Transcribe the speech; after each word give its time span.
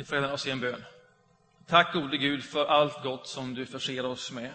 Vi 0.00 0.04
får 0.04 0.16
redan 0.16 0.32
oss 0.32 0.46
i 0.46 0.50
en 0.50 0.60
bön. 0.60 0.84
Tack 1.66 1.92
gode 1.92 2.16
Gud 2.16 2.44
för 2.44 2.66
allt 2.66 3.02
gott 3.02 3.26
som 3.26 3.54
du 3.54 3.66
förser 3.66 4.06
oss 4.06 4.32
med. 4.32 4.52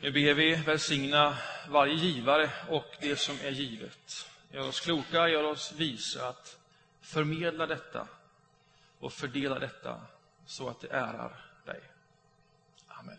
Nu 0.00 0.10
ber 0.10 0.34
vi 0.34 0.54
välsigna 0.54 1.38
varje 1.68 1.94
givare 1.94 2.50
och 2.68 2.96
det 3.00 3.16
som 3.16 3.36
är 3.42 3.50
givet. 3.50 4.28
Gör 4.50 4.68
oss 4.68 4.80
kloka, 4.80 5.28
gör 5.28 5.44
oss 5.44 5.72
visa 5.76 6.28
att 6.28 6.58
förmedla 7.00 7.66
detta 7.66 8.08
och 8.98 9.12
fördela 9.12 9.58
detta 9.58 10.00
så 10.46 10.68
att 10.68 10.80
det 10.80 10.88
ärar 10.88 11.44
dig. 11.64 11.80
Amen. 12.86 13.18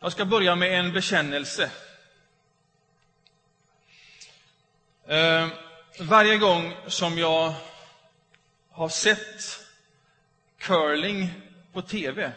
Jag 0.00 0.12
ska 0.12 0.24
börja 0.24 0.56
med 0.56 0.78
en 0.78 0.92
bekännelse. 0.92 1.70
Ehm, 5.08 5.50
varje 6.00 6.38
gång 6.38 6.76
som 6.86 7.18
jag 7.18 7.54
har 8.70 8.88
sett 8.88 9.60
curling 10.58 11.30
på 11.72 11.82
tv, 11.82 12.32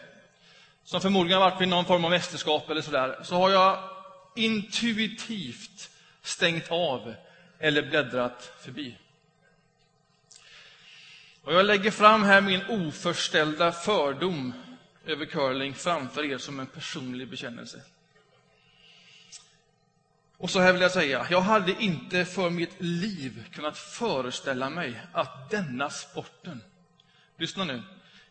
som 0.84 1.00
förmodligen 1.00 1.42
har 1.42 1.50
varit 1.50 1.60
vid 1.60 1.68
någon 1.68 1.84
form 1.84 2.04
av 2.04 2.10
mästerskap 2.10 2.70
eller 2.70 2.82
sådär, 2.82 3.20
så 3.22 3.34
har 3.34 3.50
jag 3.50 3.88
intuitivt 4.36 5.90
stängt 6.22 6.70
av 6.70 7.14
eller 7.58 7.82
bläddrat 7.82 8.52
förbi. 8.60 8.96
Och 11.42 11.54
jag 11.54 11.66
lägger 11.66 11.90
fram 11.90 12.22
här 12.22 12.40
min 12.40 12.62
oförställda 12.68 13.72
fördom 13.72 14.52
över 15.04 15.26
curling 15.26 15.74
framför 15.74 16.24
er 16.24 16.38
som 16.38 16.60
en 16.60 16.66
personlig 16.66 17.28
bekännelse. 17.28 17.82
Och 20.36 20.50
så 20.50 20.60
här 20.60 20.72
vill 20.72 20.82
jag 20.82 20.90
säga, 20.90 21.26
jag 21.30 21.40
hade 21.40 21.82
inte 21.82 22.24
för 22.24 22.50
mitt 22.50 22.74
liv 22.82 23.44
kunnat 23.52 23.78
föreställa 23.78 24.70
mig 24.70 25.00
att 25.12 25.50
denna 25.50 25.90
sporten, 25.90 26.62
lyssna 27.36 27.64
nu, 27.64 27.82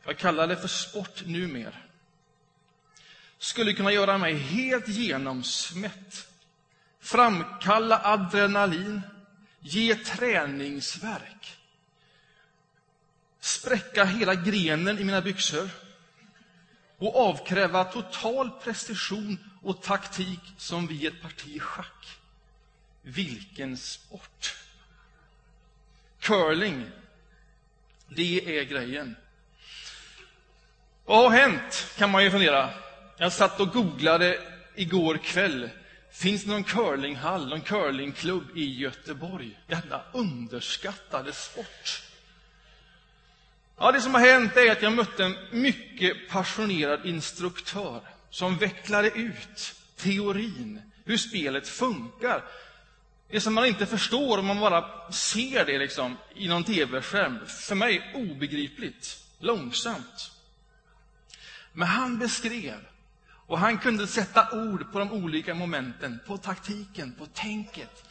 jag 0.05 0.17
kallar 0.17 0.47
det 0.47 0.57
för 0.57 0.67
sport 0.67 1.25
numer, 1.25 1.85
skulle 3.37 3.73
kunna 3.73 3.91
göra 3.91 4.17
mig 4.17 4.33
helt 4.33 4.87
genomsmätt, 4.87 6.27
framkalla 6.99 8.01
adrenalin, 8.03 9.01
ge 9.59 9.95
träningsverk, 9.95 11.57
spräcka 13.39 14.05
hela 14.05 14.35
grenen 14.35 14.99
i 14.99 15.03
mina 15.03 15.21
byxor 15.21 15.69
och 16.99 17.15
avkräva 17.15 17.83
total 17.83 18.51
precision 18.63 19.37
och 19.61 19.81
taktik 19.81 20.39
som 20.57 20.87
vid 20.87 21.05
ett 21.05 21.21
parti 21.21 21.61
schack. 21.61 22.19
Vilken 23.01 23.77
sport! 23.77 24.55
Curling, 26.19 26.85
det 28.07 28.59
är 28.59 28.63
grejen. 28.63 29.15
Vad 31.05 31.31
har 31.31 31.39
hänt, 31.39 31.93
kan 31.97 32.11
man 32.11 32.23
ju 32.23 32.31
fundera. 32.31 32.69
Jag 33.17 33.33
satt 33.33 33.59
och 33.59 33.69
googlade 33.73 34.39
igår 34.75 35.17
kväll. 35.17 35.69
Finns 36.11 36.43
det 36.43 36.51
någon 36.51 36.63
curlinghall, 36.63 37.49
någon 37.49 37.61
curlingklubb 37.61 38.57
i 38.57 38.79
Göteborg? 38.79 39.59
Denna 39.67 40.01
underskattade 40.13 41.33
sport. 41.33 42.08
Ja, 43.81 43.91
det 43.91 44.01
som 44.01 44.13
har 44.13 44.21
hänt 44.21 44.57
är 44.57 44.71
att 44.71 44.81
jag 44.81 44.93
mötte 44.93 45.25
en 45.25 45.35
mycket 45.51 46.29
passionerad 46.29 47.05
instruktör 47.05 48.01
som 48.29 48.57
vecklade 48.57 49.09
ut 49.09 49.75
teorin, 49.97 50.81
hur 51.05 51.17
spelet 51.17 51.67
funkar. 51.67 52.43
Det 53.29 53.41
som 53.41 53.53
man 53.53 53.65
inte 53.65 53.85
förstår 53.85 54.37
om 54.37 54.45
man 54.45 54.59
bara 54.59 55.11
ser 55.11 55.65
det 55.65 55.77
liksom, 55.77 56.17
i 56.35 56.47
någon 56.47 56.63
tv-skärm. 56.63 57.39
För 57.47 57.75
mig 57.75 58.11
obegripligt, 58.15 59.23
långsamt. 59.39 60.31
Men 61.73 61.87
han 61.87 62.19
beskrev, 62.19 62.79
och 63.47 63.59
han 63.59 63.77
kunde 63.77 64.07
sätta 64.07 64.51
ord 64.51 64.91
på 64.91 64.99
de 64.99 65.11
olika 65.11 65.53
momenten, 65.53 66.19
på 66.27 66.37
taktiken, 66.37 67.15
på 67.19 67.25
tänket. 67.25 68.03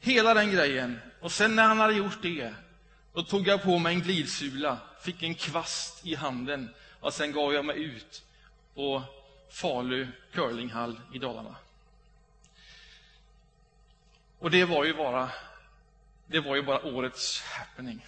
Hela 0.00 0.34
den 0.34 0.50
grejen. 0.50 1.00
Och 1.20 1.32
sen 1.32 1.56
när 1.56 1.64
han 1.64 1.78
hade 1.78 1.94
gjort 1.94 2.22
det, 2.22 2.54
då 3.14 3.22
tog 3.22 3.48
jag 3.48 3.62
på 3.62 3.78
mig 3.78 3.94
en 3.94 4.00
glidsula, 4.00 4.78
fick 5.04 5.22
en 5.22 5.34
kvast 5.34 6.06
i 6.06 6.14
handen 6.14 6.74
och 7.00 7.14
sen 7.14 7.32
gav 7.32 7.54
jag 7.54 7.64
mig 7.64 7.82
ut 7.82 8.22
på 8.74 9.02
Falu 9.50 10.08
curlinghall 10.32 11.00
i 11.14 11.18
Dalarna. 11.18 11.56
Och 14.38 14.50
det 14.50 14.64
var 14.64 14.84
ju 14.84 14.94
bara, 14.94 15.30
det 16.26 16.40
var 16.40 16.56
ju 16.56 16.62
bara 16.62 16.82
årets 16.82 17.42
happening. 17.42 18.06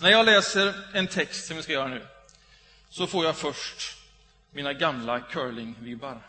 När 0.00 0.10
jag 0.10 0.26
läser 0.26 0.88
en 0.92 1.06
text 1.06 1.46
som 1.46 1.56
vi 1.56 1.62
ska 1.62 1.72
göra 1.72 1.88
nu, 1.88 2.06
så 2.88 3.06
får 3.06 3.24
jag 3.24 3.36
först 3.36 3.96
mina 4.50 4.72
gamla 4.72 5.20
curlingvibbar. 5.20 6.22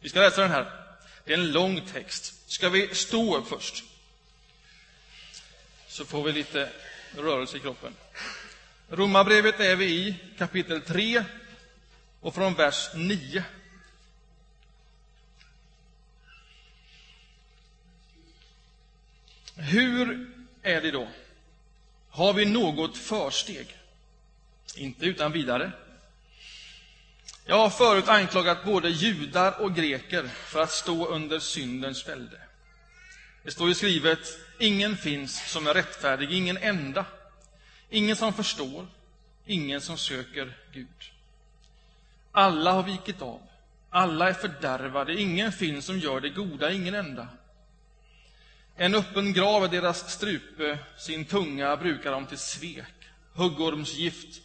Vi 0.00 0.08
ska 0.08 0.20
läsa 0.20 0.40
den 0.40 0.50
här. 0.50 0.94
Det 1.24 1.32
är 1.32 1.38
en 1.38 1.52
lång 1.52 1.80
text. 1.80 2.50
Ska 2.50 2.68
vi 2.68 2.94
stå 2.94 3.36
upp 3.36 3.48
först? 3.48 3.84
Så 5.88 6.04
får 6.04 6.22
vi 6.22 6.32
lite 6.32 6.72
rörelse 7.16 7.56
i 7.56 7.60
kroppen. 7.60 7.94
Romarbrevet 8.88 9.60
är 9.60 9.76
vi 9.76 9.84
i, 9.84 10.16
kapitel 10.38 10.80
3 10.80 11.24
och 12.20 12.34
från 12.34 12.54
vers 12.54 12.88
9. 12.94 13.44
Hur 19.56 20.30
är 20.62 20.80
det 20.80 20.90
då? 20.90 21.08
Har 22.08 22.32
vi 22.32 22.44
något 22.44 22.96
försteg? 22.96 23.76
Inte 24.76 25.06
utan 25.06 25.32
vidare. 25.32 25.72
Jag 27.44 27.56
har 27.56 27.70
förut 27.70 28.08
anklagat 28.08 28.64
både 28.64 28.88
judar 28.88 29.60
och 29.60 29.74
greker 29.74 30.28
för 30.28 30.62
att 30.62 30.70
stå 30.70 31.06
under 31.06 31.38
syndens 31.38 32.08
välde. 32.08 32.40
Det 33.42 33.50
står 33.50 33.68
ju 33.68 33.74
skrivet, 33.74 34.38
ingen 34.58 34.96
finns 34.96 35.50
som 35.52 35.66
är 35.66 35.74
rättfärdig, 35.74 36.32
ingen 36.32 36.56
enda. 36.56 37.06
Ingen 37.90 38.16
som 38.16 38.32
förstår, 38.32 38.86
ingen 39.46 39.80
som 39.80 39.98
söker 39.98 40.56
Gud. 40.72 41.12
Alla 42.32 42.72
har 42.72 42.82
vikit 42.82 43.22
av, 43.22 43.40
alla 43.90 44.28
är 44.28 44.32
fördärvade, 44.32 45.20
ingen 45.20 45.52
finns 45.52 45.84
som 45.84 45.98
gör 45.98 46.20
det 46.20 46.28
goda, 46.28 46.72
ingen 46.72 46.94
enda. 46.94 47.28
En 48.76 48.94
öppen 48.94 49.32
grav 49.32 49.64
är 49.64 49.68
deras 49.68 50.12
strupe, 50.12 50.78
sin 50.98 51.24
tunga 51.24 51.76
brukar 51.76 52.12
de 52.12 52.26
till 52.26 52.38
svek. 52.38 52.94
Huggormsgift 53.32 54.42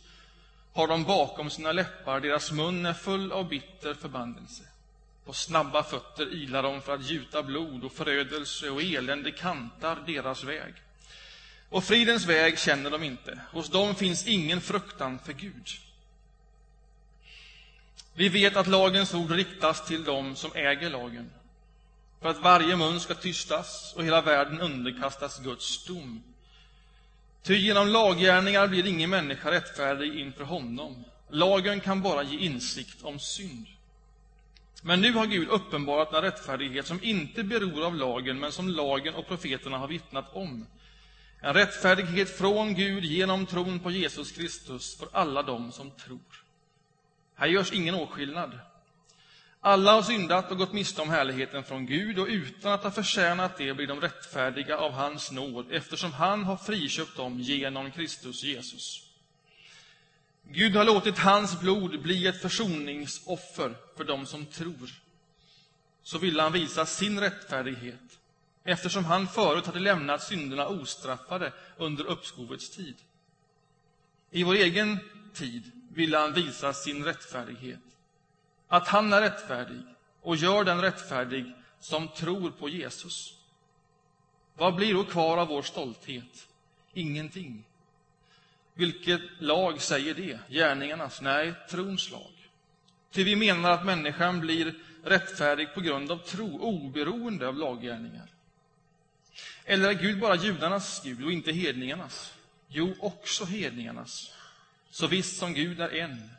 har 0.73 0.88
de 0.88 1.03
bakom 1.03 1.50
sina 1.50 1.72
läppar, 1.72 2.19
deras 2.19 2.51
mun 2.51 2.85
är 2.85 2.94
full 2.94 3.31
av 3.31 3.47
bitter 3.50 3.94
förbannelse. 3.94 4.63
På 5.25 5.34
snabba 5.34 5.84
fötter 5.84 6.34
ilar 6.34 6.63
de 6.63 6.81
för 6.81 6.96
att 6.96 7.09
gjuta 7.09 7.44
blod 7.44 7.84
och 7.84 7.91
förödelse 7.91 8.69
och 8.69 8.81
elände 8.81 9.31
kantar 9.31 10.03
deras 10.08 10.44
väg. 10.44 10.74
Och 11.69 11.84
fridens 11.84 12.25
väg 12.25 12.59
känner 12.59 12.90
de 12.90 13.03
inte. 13.03 13.40
Hos 13.52 13.69
dem 13.69 13.96
finns 13.96 14.28
ingen 14.28 14.62
fruktan 14.62 15.19
för 15.19 15.34
Gud. 15.34 15.68
Vi 18.13 18.30
vet 18.30 18.56
att 18.56 18.68
lagens 18.68 19.13
ord 19.13 19.31
riktas 19.31 19.86
till 19.86 20.03
dem 20.03 20.36
som 20.36 20.52
äger 20.56 20.90
lagen, 20.90 21.31
för 22.22 22.30
att 22.30 22.42
varje 22.42 22.75
mun 22.75 23.00
ska 23.00 23.13
tystas 23.13 23.94
och 23.96 24.03
hela 24.03 24.22
världen 24.22 24.62
underkastas 24.62 25.40
Guds 25.40 25.86
dom. 25.86 26.24
Ty 27.44 27.56
genom 27.56 27.88
laggärningar 27.88 28.68
blir 28.68 28.88
ingen 28.88 29.09
människa 29.09 29.52
rättfärdig 29.52 30.19
inför 30.19 30.44
honom. 30.44 31.03
Lagen 31.30 31.80
kan 31.80 32.02
bara 32.02 32.24
ge 32.24 32.38
insikt 32.40 33.04
om 33.04 33.19
synd. 33.19 33.68
Men 34.87 35.01
nu 35.01 35.11
har 35.11 35.25
Gud 35.25 35.49
uppenbarat 35.49 36.13
en 36.13 36.21
rättfärdighet 36.21 36.87
som 36.87 37.03
inte 37.03 37.43
beror 37.43 37.85
av 37.85 37.95
lagen, 37.95 38.39
men 38.39 38.51
som 38.51 38.69
lagen 38.69 39.15
och 39.15 39.27
profeterna 39.27 39.77
har 39.77 39.87
vittnat 39.87 40.35
om. 40.35 40.67
En 41.41 41.53
rättfärdighet 41.53 42.37
från 42.37 42.73
Gud 42.75 43.05
genom 43.05 43.45
tron 43.45 43.79
på 43.79 43.91
Jesus 43.91 44.31
Kristus 44.31 44.97
för 44.97 45.07
alla 45.11 45.43
dem 45.43 45.71
som 45.71 45.91
tror. 45.91 46.43
Här 47.35 47.47
görs 47.47 47.73
ingen 47.73 47.95
åtskillnad. 47.95 48.59
Alla 49.59 49.93
har 49.93 50.01
syndat 50.01 50.51
och 50.51 50.57
gått 50.57 50.73
miste 50.73 51.01
om 51.01 51.09
härligheten 51.09 51.63
från 51.63 51.85
Gud, 51.85 52.19
och 52.19 52.27
utan 52.27 52.71
att 52.71 52.83
ha 52.83 52.91
förtjänat 52.91 53.57
det 53.57 53.73
blir 53.73 53.87
de 53.87 54.01
rättfärdiga 54.01 54.77
av 54.77 54.91
hans 54.91 55.31
nåd, 55.31 55.71
eftersom 55.71 56.11
han 56.11 56.43
har 56.43 56.57
friköpt 56.57 57.17
dem 57.17 57.39
genom 57.39 57.91
Kristus 57.91 58.43
Jesus. 58.43 59.01
Gud 60.43 60.75
har 60.75 60.85
låtit 60.85 61.17
hans 61.17 61.59
blod 61.59 62.01
bli 62.01 62.27
ett 62.27 62.41
försoningsoffer 62.41 63.75
för 63.95 64.03
dem 64.03 64.25
som 64.25 64.45
tror. 64.45 64.92
Så 66.03 66.18
ville 66.18 66.42
han 66.42 66.51
visa 66.51 66.86
sin 66.86 67.19
rättfärdighet, 67.19 68.19
eftersom 68.63 69.06
han 69.06 69.27
förut 69.27 69.65
hade 69.65 69.80
lämnat 69.80 70.24
synderna 70.24 70.68
ostraffade 70.68 71.53
under 71.77 72.06
uppskovets 72.06 72.69
tid. 72.69 72.95
I 74.31 74.44
vår 74.44 74.56
egen 74.56 74.97
tid 75.33 75.71
ville 75.94 76.18
han 76.18 76.33
visa 76.33 76.74
sin 76.74 77.03
rättfärdighet. 77.03 77.80
Att 78.68 78.88
han 78.88 79.13
är 79.13 79.21
rättfärdig 79.21 79.81
och 80.21 80.36
gör 80.36 80.63
den 80.63 80.81
rättfärdig 80.81 81.53
som 81.80 82.07
tror 82.07 82.51
på 82.51 82.69
Jesus. 82.69 83.33
Vad 84.53 84.75
blir 84.75 84.94
då 84.94 85.03
kvar 85.03 85.38
av 85.38 85.47
vår 85.47 85.62
stolthet? 85.62 86.47
Ingenting. 86.94 87.63
Vilket 88.74 89.21
lag 89.39 89.81
säger 89.81 90.13
det? 90.13 90.39
Gärningarnas? 90.50 91.21
Nej, 91.21 91.53
trons 91.69 92.12
lag. 92.12 92.34
Ty 93.15 93.23
vi 93.23 93.35
menar 93.35 93.71
att 93.71 93.85
människan 93.85 94.39
blir 94.39 94.75
rättfärdig 95.03 95.73
på 95.73 95.81
grund 95.81 96.12
av 96.12 96.17
tro, 96.17 96.59
oberoende 96.59 97.47
av 97.47 97.57
laggärningar. 97.57 98.29
Eller 99.65 99.89
är 99.89 99.94
Gud 99.94 100.19
bara 100.19 100.35
judarnas 100.35 101.01
Gud 101.03 101.23
och 101.23 101.31
inte 101.31 101.51
hedningarnas? 101.51 102.33
Jo, 102.67 102.95
också 103.00 103.45
hedningarnas. 103.45 104.31
Så 104.89 105.07
visst 105.07 105.39
som 105.39 105.53
Gud 105.53 105.81
är 105.81 105.89
en, 105.89 106.29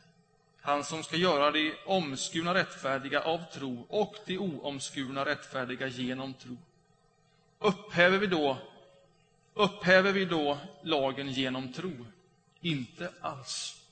han 0.61 0.85
som 0.85 1.03
ska 1.03 1.17
göra 1.17 1.51
de 1.51 1.75
omskurna 1.87 2.55
rättfärdiga 2.55 3.21
av 3.21 3.45
tro 3.53 3.87
och 3.89 4.17
de 4.27 4.39
oomskurna 4.39 5.25
rättfärdiga 5.25 5.87
genom 5.87 6.35
tro. 6.35 6.57
Upphäver 7.59 8.19
vi 8.19 8.27
då, 8.27 8.59
upphäver 9.55 10.13
vi 10.13 10.25
då 10.25 10.59
lagen 10.83 11.33
genom 11.33 11.73
tro? 11.73 12.07
Inte 12.61 13.11
alls. 13.21 13.83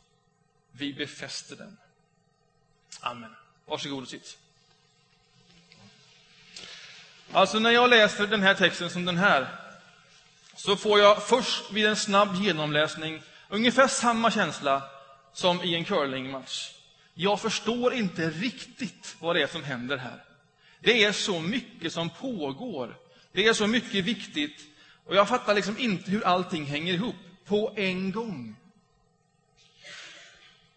Vi 0.73 0.93
befäster 0.93 1.57
den. 1.57 1.77
Amen. 3.05 3.37
Varsågod 3.67 4.03
och 4.03 4.09
sitt. 4.09 4.39
Alltså, 7.33 7.59
när 7.59 7.71
jag 7.71 7.91
läser 7.91 8.27
den 8.27 8.43
här 8.43 8.55
texten 8.55 8.91
som 8.91 9.05
den 9.05 9.17
här, 9.17 9.49
så 10.57 10.77
får 10.77 10.99
jag 10.99 11.27
först 11.27 11.73
vid 11.73 11.87
en 11.87 11.97
snabb 11.97 12.35
genomläsning 12.35 13.23
ungefär 13.49 13.89
samma 13.89 14.31
känsla 14.31 14.83
som 15.33 15.63
i 15.63 15.75
en 15.75 15.85
curlingmatch. 15.85 16.71
Jag 17.15 17.41
förstår 17.41 17.95
inte 17.95 18.31
riktigt 18.31 19.17
vad 19.19 19.37
det 19.37 19.43
är 19.43 19.47
som 19.47 19.65
händer 19.65 19.97
här. 19.97 20.25
Det 20.81 21.05
är 21.05 21.13
så 21.13 21.41
mycket 21.41 21.93
som 21.93 22.11
pågår. 22.11 22.97
Det 23.33 23.47
är 23.47 23.53
så 23.53 23.67
mycket 23.67 24.05
viktigt. 24.05 24.61
Och 25.05 25.17
jag 25.17 25.29
fattar 25.29 25.55
liksom 25.55 25.79
inte 25.79 26.11
hur 26.11 26.27
allting 26.27 26.65
hänger 26.65 26.95
ihop 26.95 27.17
på 27.45 27.73
en 27.77 28.13
gång. 28.13 28.57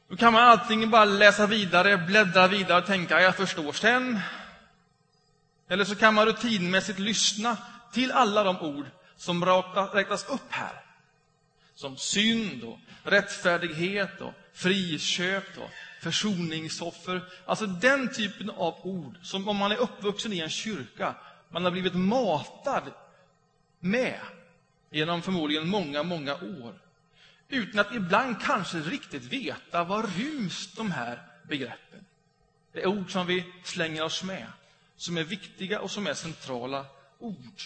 Då 0.09 0.15
kan 0.15 0.33
man 0.33 0.43
antingen 0.43 0.89
bara 0.89 1.05
läsa 1.05 1.47
vidare, 1.47 1.97
bläddra 1.97 2.47
vidare 2.47 2.77
och 2.77 2.85
tänka, 2.85 3.21
jag 3.21 3.35
förstår 3.35 3.73
sen. 3.73 4.19
Eller 5.69 5.85
så 5.85 5.95
kan 5.95 6.13
man 6.13 6.25
rutinmässigt 6.25 6.99
lyssna 6.99 7.57
till 7.93 8.11
alla 8.11 8.43
de 8.43 8.61
ord 8.61 8.85
som 9.15 9.45
räknas 9.93 10.29
upp 10.29 10.49
här. 10.49 10.83
Som 11.75 11.97
synd 11.97 12.63
och 12.63 12.79
rättfärdighet 13.03 14.21
och 14.21 14.33
friköp 14.53 15.57
och 15.57 15.69
försoningsoffer. 16.01 17.21
Alltså 17.45 17.65
den 17.65 18.13
typen 18.13 18.49
av 18.49 18.75
ord 18.83 19.17
som 19.23 19.47
om 19.47 19.57
man 19.57 19.71
är 19.71 19.77
uppvuxen 19.77 20.33
i 20.33 20.39
en 20.39 20.49
kyrka, 20.49 21.15
man 21.49 21.63
har 21.63 21.71
blivit 21.71 21.95
matad 21.95 22.83
med 23.79 24.19
genom 24.89 25.21
förmodligen 25.21 25.69
många, 25.69 26.03
många 26.03 26.35
år. 26.35 26.86
Utan 27.49 27.79
att 27.79 27.95
ibland 27.95 28.41
kanske 28.41 28.77
riktigt 28.77 29.23
veta 29.23 29.83
vad 29.83 30.15
ryms 30.17 30.73
de 30.75 30.91
här 30.91 31.21
begreppen. 31.43 32.05
Det 32.73 32.81
är 32.81 32.87
ord 32.87 33.11
som 33.11 33.27
vi 33.27 33.45
slänger 33.63 34.03
oss 34.03 34.23
med, 34.23 34.47
som 34.95 35.17
är 35.17 35.23
viktiga 35.23 35.79
och 35.79 35.91
som 35.91 36.07
är 36.07 36.13
centrala 36.13 36.85
ord. 37.19 37.61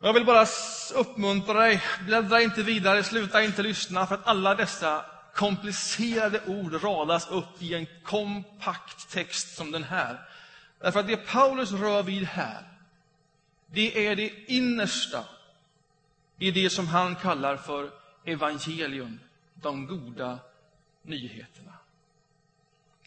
Jag 0.00 0.12
vill 0.12 0.24
bara 0.24 0.46
uppmuntra 0.94 1.60
dig, 1.60 1.82
bläddra 2.06 2.42
inte 2.42 2.62
vidare, 2.62 3.04
sluta 3.04 3.42
inte 3.42 3.62
lyssna, 3.62 4.06
för 4.06 4.14
att 4.14 4.26
alla 4.26 4.54
dessa 4.54 5.04
komplicerade 5.34 6.40
ord 6.46 6.82
radas 6.82 7.28
upp 7.28 7.62
i 7.62 7.74
en 7.74 7.86
kompakt 8.04 9.10
text 9.10 9.56
som 9.56 9.70
den 9.70 9.84
här. 9.84 10.20
Därför 10.80 11.00
att 11.00 11.06
det 11.06 11.16
Paulus 11.16 11.72
rör 11.72 12.02
vid 12.02 12.24
här, 12.24 12.68
det 13.66 14.06
är 14.06 14.16
det 14.16 14.32
innersta 14.46 15.24
i 16.42 16.50
det 16.50 16.70
som 16.70 16.86
han 16.86 17.16
kallar 17.16 17.56
för 17.56 17.90
evangelium, 18.24 19.20
de 19.54 19.86
goda 19.86 20.38
nyheterna. 21.02 21.72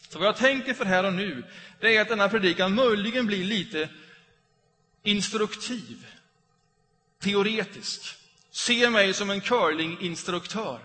Så 0.08 0.18
vad 0.18 0.28
jag 0.28 0.36
tänker 0.36 0.74
för 0.74 0.84
här 0.84 1.04
och 1.04 1.12
nu, 1.12 1.44
det 1.80 1.96
är 1.96 2.02
att 2.02 2.08
denna 2.08 2.28
predikan 2.28 2.74
möjligen 2.74 3.26
blir 3.26 3.44
lite 3.44 3.88
instruktiv 5.02 6.06
teoretisk. 7.18 8.16
Ser 8.50 8.90
mig 8.90 9.14
som 9.14 9.30
en 9.30 9.40
curlinginstruktör 9.40 10.80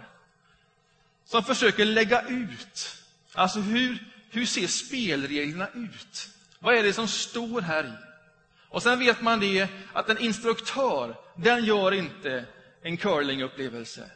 som 1.26 1.44
försöker 1.44 1.86
lägga 1.86 2.22
ut, 2.28 2.96
alltså 3.34 3.60
hur, 3.60 4.12
hur 4.30 4.46
ser 4.46 4.68
spelreglerna 4.68 5.68
ut? 5.74 6.30
Vad 6.60 6.76
är 6.76 6.84
det 6.84 6.94
som 6.94 7.08
står 7.08 7.62
här 7.62 7.84
i? 7.84 8.11
Och 8.72 8.84
sen 8.84 9.00
vet 9.00 9.22
man 9.22 9.40
det 9.40 9.68
att 9.94 10.10
en 10.10 10.18
instruktör, 10.18 11.16
den 11.36 11.66
gör 11.66 11.92
inte 11.92 12.46
en 12.82 12.98
curlingupplevelse. 12.98 14.12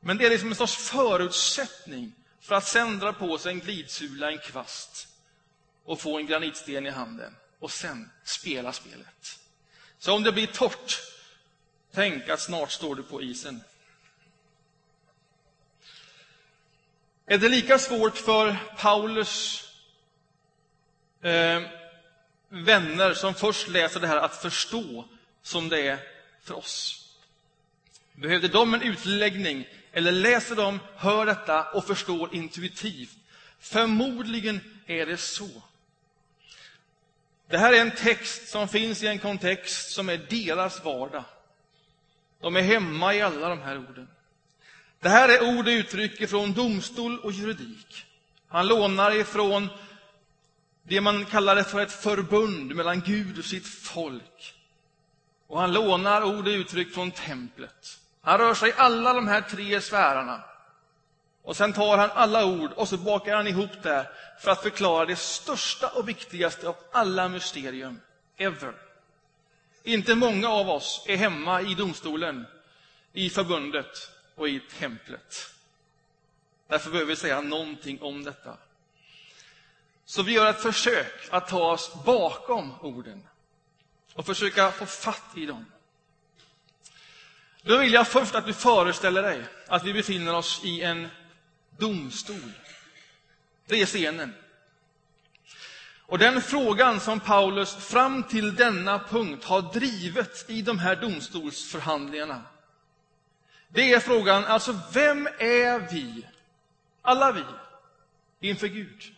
Men 0.00 0.16
det 0.16 0.26
är 0.26 0.30
liksom 0.30 0.48
en 0.48 0.54
sorts 0.54 0.76
förutsättning 0.76 2.12
för 2.40 2.54
att 2.54 2.64
sen 2.64 2.98
dra 2.98 3.12
på 3.12 3.38
sig 3.38 3.52
en 3.52 3.60
glidsula, 3.60 4.30
en 4.30 4.38
kvast 4.38 5.08
och 5.84 6.00
få 6.00 6.18
en 6.18 6.26
granitsten 6.26 6.86
i 6.86 6.90
handen 6.90 7.36
och 7.58 7.70
sen 7.70 8.10
spela 8.24 8.72
spelet. 8.72 9.38
Så 9.98 10.12
om 10.12 10.22
det 10.22 10.32
blir 10.32 10.46
torrt 10.46 11.00
Tänk 11.96 12.28
att 12.28 12.40
snart 12.40 12.70
står 12.70 12.94
du 12.94 13.02
på 13.02 13.22
isen. 13.22 13.60
Är 17.26 17.38
det 17.38 17.48
lika 17.48 17.78
svårt 17.78 18.16
för 18.16 18.56
Paulus 18.78 19.64
eh, 21.22 21.62
vänner 22.48 23.14
som 23.14 23.34
först 23.34 23.68
läser 23.68 24.00
det 24.00 24.06
här 24.06 24.16
att 24.16 24.36
förstå 24.36 25.04
som 25.42 25.68
det 25.68 25.88
är 25.88 25.98
för 26.42 26.54
oss? 26.54 27.02
Behövde 28.12 28.48
de 28.48 28.74
en 28.74 28.82
utläggning 28.82 29.68
eller 29.92 30.12
läser 30.12 30.56
de, 30.56 30.80
hör 30.96 31.26
detta 31.26 31.70
och 31.70 31.86
förstår 31.86 32.34
intuitivt? 32.34 33.16
Förmodligen 33.60 34.60
är 34.86 35.06
det 35.06 35.16
så. 35.16 35.48
Det 37.48 37.58
här 37.58 37.72
är 37.72 37.80
en 37.80 37.90
text 37.90 38.48
som 38.48 38.68
finns 38.68 39.02
i 39.02 39.06
en 39.06 39.18
kontext 39.18 39.90
som 39.90 40.08
är 40.08 40.16
deras 40.16 40.84
vardag. 40.84 41.24
De 42.40 42.56
är 42.56 42.62
hemma 42.62 43.14
i 43.14 43.22
alla 43.22 43.48
de 43.48 43.60
här 43.60 43.78
orden. 43.78 44.08
Det 45.00 45.08
här 45.08 45.28
är 45.28 45.58
ord 45.58 45.66
och 45.66 45.70
uttryck 45.70 46.28
från 46.30 46.52
domstol 46.52 47.18
och 47.18 47.32
juridik. 47.32 48.04
Han 48.48 48.66
lånar 48.66 49.14
ifrån 49.14 49.68
det 50.88 51.00
man 51.00 51.24
kallar 51.24 51.62
för 51.62 51.80
ett 51.80 51.92
förbund 51.92 52.74
mellan 52.74 53.00
Gud 53.00 53.38
och 53.38 53.44
sitt 53.44 53.66
folk. 53.66 54.54
Och 55.46 55.60
han 55.60 55.72
lånar 55.72 56.22
ord 56.22 56.46
och 56.46 56.52
uttryck 56.52 56.94
från 56.94 57.10
templet. 57.10 57.98
Han 58.20 58.38
rör 58.38 58.54
sig 58.54 58.68
i 58.68 58.74
alla 58.76 59.12
de 59.12 59.28
här 59.28 59.40
tre 59.40 59.80
sfärerna. 59.80 60.44
Och 61.42 61.56
sen 61.56 61.72
tar 61.72 61.98
han 61.98 62.10
alla 62.10 62.44
ord 62.44 62.72
och 62.72 62.88
så 62.88 62.96
bakar 62.96 63.36
han 63.36 63.46
ihop 63.46 63.82
det 63.82 64.08
för 64.40 64.50
att 64.50 64.62
förklara 64.62 65.04
det 65.04 65.16
största 65.16 65.88
och 65.88 66.08
viktigaste 66.08 66.68
av 66.68 66.76
alla 66.92 67.28
mysterium 67.28 68.00
ever. 68.36 68.74
Inte 69.82 70.14
många 70.14 70.48
av 70.48 70.70
oss 70.70 71.04
är 71.06 71.16
hemma 71.16 71.62
i 71.62 71.74
domstolen, 71.74 72.46
i 73.12 73.30
förbundet 73.30 74.10
och 74.34 74.48
i 74.48 74.60
templet. 74.78 75.54
Därför 76.68 76.90
behöver 76.90 77.08
vi 77.08 77.16
säga 77.16 77.40
någonting 77.40 78.02
om 78.02 78.24
detta. 78.24 78.56
Så 80.08 80.22
vi 80.22 80.32
gör 80.32 80.50
ett 80.50 80.62
försök 80.62 81.28
att 81.30 81.48
ta 81.48 81.72
oss 81.72 82.04
bakom 82.04 82.74
orden 82.80 83.22
och 84.14 84.26
försöka 84.26 84.70
få 84.70 84.86
fatt 84.86 85.36
i 85.36 85.46
dem. 85.46 85.66
Då 87.62 87.78
vill 87.78 87.92
jag 87.92 88.08
först 88.08 88.34
att 88.34 88.46
du 88.46 88.52
föreställer 88.52 89.22
dig 89.22 89.44
att 89.66 89.84
vi 89.84 89.92
befinner 89.92 90.34
oss 90.34 90.60
i 90.64 90.82
en 90.82 91.08
domstol. 91.78 92.52
Det 93.66 93.82
är 93.82 93.86
scenen. 93.86 94.34
Och 96.00 96.18
den 96.18 96.42
frågan 96.42 97.00
som 97.00 97.20
Paulus 97.20 97.74
fram 97.74 98.22
till 98.22 98.54
denna 98.54 98.98
punkt 98.98 99.44
har 99.44 99.62
drivit 99.62 100.44
i 100.48 100.62
de 100.62 100.78
här 100.78 100.96
domstolsförhandlingarna, 100.96 102.42
det 103.68 103.92
är 103.92 104.00
frågan, 104.00 104.44
alltså 104.44 104.78
vem 104.92 105.26
är 105.38 105.92
vi, 105.92 106.26
alla 107.02 107.32
vi, 107.32 107.44
inför 108.48 108.66
Gud? 108.66 109.15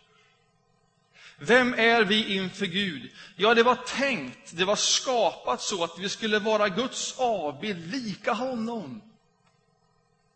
Vem 1.39 1.73
är 1.73 2.03
vi 2.03 2.35
inför 2.35 2.65
Gud? 2.65 3.11
Ja, 3.35 3.53
det 3.53 3.63
var 3.63 3.75
tänkt, 3.75 4.57
det 4.57 4.65
var 4.65 4.75
skapat 4.75 5.61
så 5.61 5.83
att 5.83 5.99
vi 5.99 6.09
skulle 6.09 6.39
vara 6.39 6.69
Guds 6.69 7.15
avbild, 7.17 7.91
lika 7.91 8.33
honom. 8.33 9.01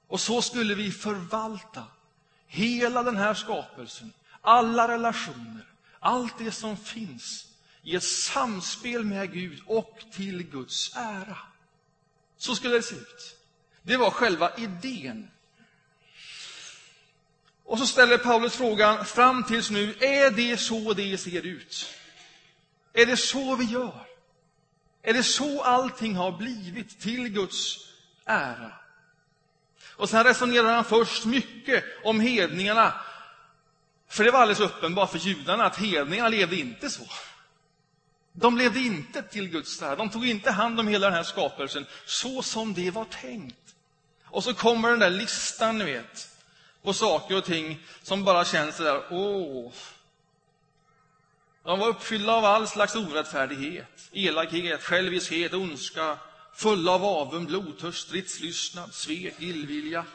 Och 0.07 0.19
så 0.19 0.41
skulle 0.41 0.75
vi 0.75 0.91
förvalta 0.91 1.83
hela 2.48 3.03
den 3.03 3.17
här 3.17 3.33
skapelsen, 3.33 4.13
alla 4.41 4.88
relationer, 4.88 5.65
allt 6.00 6.38
det 6.38 6.51
som 6.51 6.77
finns 6.77 7.48
i 7.81 7.95
ett 7.95 8.03
samspel 8.03 9.05
med 9.05 9.33
Gud 9.33 9.62
och 9.65 10.00
till 10.13 10.43
Guds 10.43 10.95
ära. 10.95 11.38
Så 12.38 12.55
skulle 12.55 12.75
det 12.75 12.83
se 12.83 12.95
ut. 12.95 13.38
Det 13.81 13.98
var 13.98 14.12
själva 14.12 14.51
idén. 14.57 15.29
Och 17.74 17.80
så 17.80 17.88
ställer 17.88 18.18
Paulus 18.18 18.56
frågan, 18.56 19.06
fram 19.06 19.44
tills 19.44 19.70
nu, 19.70 19.96
är 20.00 20.32
det 20.32 20.58
så 20.58 20.94
det 20.94 21.18
ser 21.18 21.46
ut? 21.46 21.89
Är 22.94 23.06
det 23.06 23.18
så 23.18 23.56
vi 23.56 23.65
gör? 23.65 24.06
Är 25.01 25.13
det 25.13 25.24
så 25.24 25.62
allting 25.62 26.15
har 26.15 26.32
blivit 26.32 27.00
till 27.00 27.30
Guds 27.30 27.77
ära? 28.25 28.72
Och 29.96 30.10
sen 30.10 30.24
resonerar 30.24 30.74
han 30.74 30.86
först 30.86 31.25
mycket 31.25 31.84
om 32.03 32.20
hedningarna. 32.20 32.94
För 34.08 34.24
det 34.24 34.32
var 34.32 34.39
alldeles 34.39 34.60
uppenbart 34.60 35.12
för 35.12 35.20
judarna 35.20 35.65
att 35.65 35.77
hedningarna 35.77 36.30
levde 36.30 36.56
inte 36.56 36.89
så. 36.89 37.08
De 38.34 38.58
levde 38.58 38.80
inte 38.80 39.22
till 39.22 39.50
Guds 39.50 39.82
ära. 39.82 39.96
De 39.96 40.10
tog 40.10 40.27
inte 40.27 40.51
hand 40.51 40.80
om 40.80 40.88
hela 40.88 41.08
den 41.08 41.15
här 41.15 41.24
skapelsen 41.24 41.86
så 42.06 42.42
som 42.42 42.74
det 42.74 42.92
var 42.92 43.06
tänkt. 43.06 43.75
Och 44.25 44.44
så 44.44 44.53
kommer 44.53 44.89
den 44.89 45.00
där 45.00 45.10
listan, 45.10 45.77
ni 45.77 45.86
vet, 45.86 46.33
på 46.84 46.94
saker 46.94 47.38
och 47.38 47.46
ting 47.46 47.80
som 48.02 48.24
bara 48.24 48.46
känns 48.46 48.75
sådär, 48.75 49.04
åh. 49.10 49.72
De 51.63 51.80
var 51.80 51.88
uppfyllda 51.88 52.34
av 52.34 52.46
all 52.46 52.68
slags 52.68 52.96
orättfärdighet, 52.96 54.10
elakhet, 54.12 54.84
själviskhet, 54.84 55.54
ondska, 55.54 56.18
fulla 56.54 56.92
av 56.92 57.06
avund, 57.06 57.48
blodtörst, 57.48 58.08
stridslystnad, 58.08 58.94
svek, 58.94 59.36
illvilja. 59.40 60.06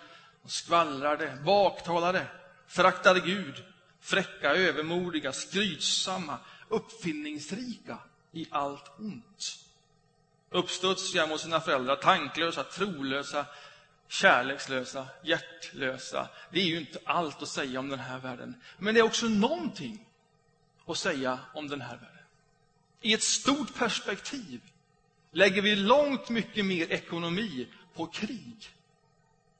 De 0.42 0.48
skvallrade, 0.48 1.38
baktalade, 1.44 2.26
föraktade 2.66 3.20
Gud, 3.20 3.64
fräcka, 4.00 4.54
övermodiga, 4.54 5.32
skrytsamma, 5.32 6.38
uppfinningsrika 6.68 7.98
i 8.32 8.46
allt 8.50 8.90
ont. 8.98 9.58
Uppstudsiga 10.50 11.26
mot 11.26 11.40
sina 11.40 11.60
föräldrar, 11.60 11.96
tanklösa, 11.96 12.64
trolösa, 12.64 13.46
kärlekslösa, 14.08 15.08
hjärtlösa. 15.22 16.28
Det 16.50 16.60
är 16.60 16.64
ju 16.64 16.78
inte 16.78 16.98
allt 17.04 17.42
att 17.42 17.48
säga 17.48 17.80
om 17.80 17.88
den 17.88 17.98
här 17.98 18.18
världen. 18.18 18.54
Men 18.78 18.94
det 18.94 19.00
är 19.00 19.04
också 19.04 19.26
någonting 19.26 20.06
att 20.86 20.98
säga 20.98 21.38
om 21.54 21.68
den 21.68 21.80
här 21.80 21.96
världen. 21.96 22.24
I 23.00 23.14
ett 23.14 23.22
stort 23.22 23.74
perspektiv 23.74 24.60
lägger 25.30 25.62
vi 25.62 25.76
långt 25.76 26.28
mycket 26.28 26.64
mer 26.64 26.92
ekonomi 26.92 27.68
på 27.94 28.06
krig 28.06 28.70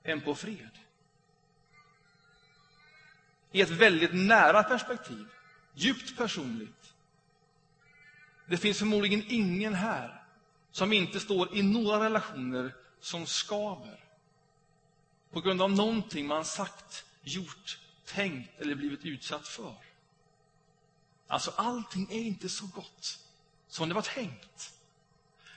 än 0.05 0.21
på 0.21 0.35
fred. 0.35 0.79
I 3.53 3.61
ett 3.61 3.71
väldigt 3.71 4.15
nära 4.15 4.63
perspektiv, 4.63 5.27
djupt 5.75 6.17
personligt. 6.17 6.95
Det 8.47 8.57
finns 8.57 8.79
förmodligen 8.79 9.25
ingen 9.29 9.75
här 9.75 10.23
som 10.71 10.93
inte 10.93 11.21
står 11.21 11.57
i 11.57 11.63
några 11.63 12.05
relationer 12.05 12.75
som 13.01 13.27
skaver 13.27 14.08
på 15.31 15.41
grund 15.41 15.63
av 15.63 15.71
någonting 15.71 16.27
man 16.27 16.45
sagt, 16.45 17.05
gjort, 17.23 17.79
tänkt 18.07 18.61
eller 18.61 18.75
blivit 18.75 19.05
utsatt 19.05 19.49
för. 19.49 19.75
Alltså, 21.27 21.53
allting 21.57 22.09
är 22.11 22.21
inte 22.21 22.49
så 22.49 22.67
gott 22.67 23.19
som 23.69 23.89
det 23.89 23.95
var 23.95 24.03
tänkt. 24.03 24.73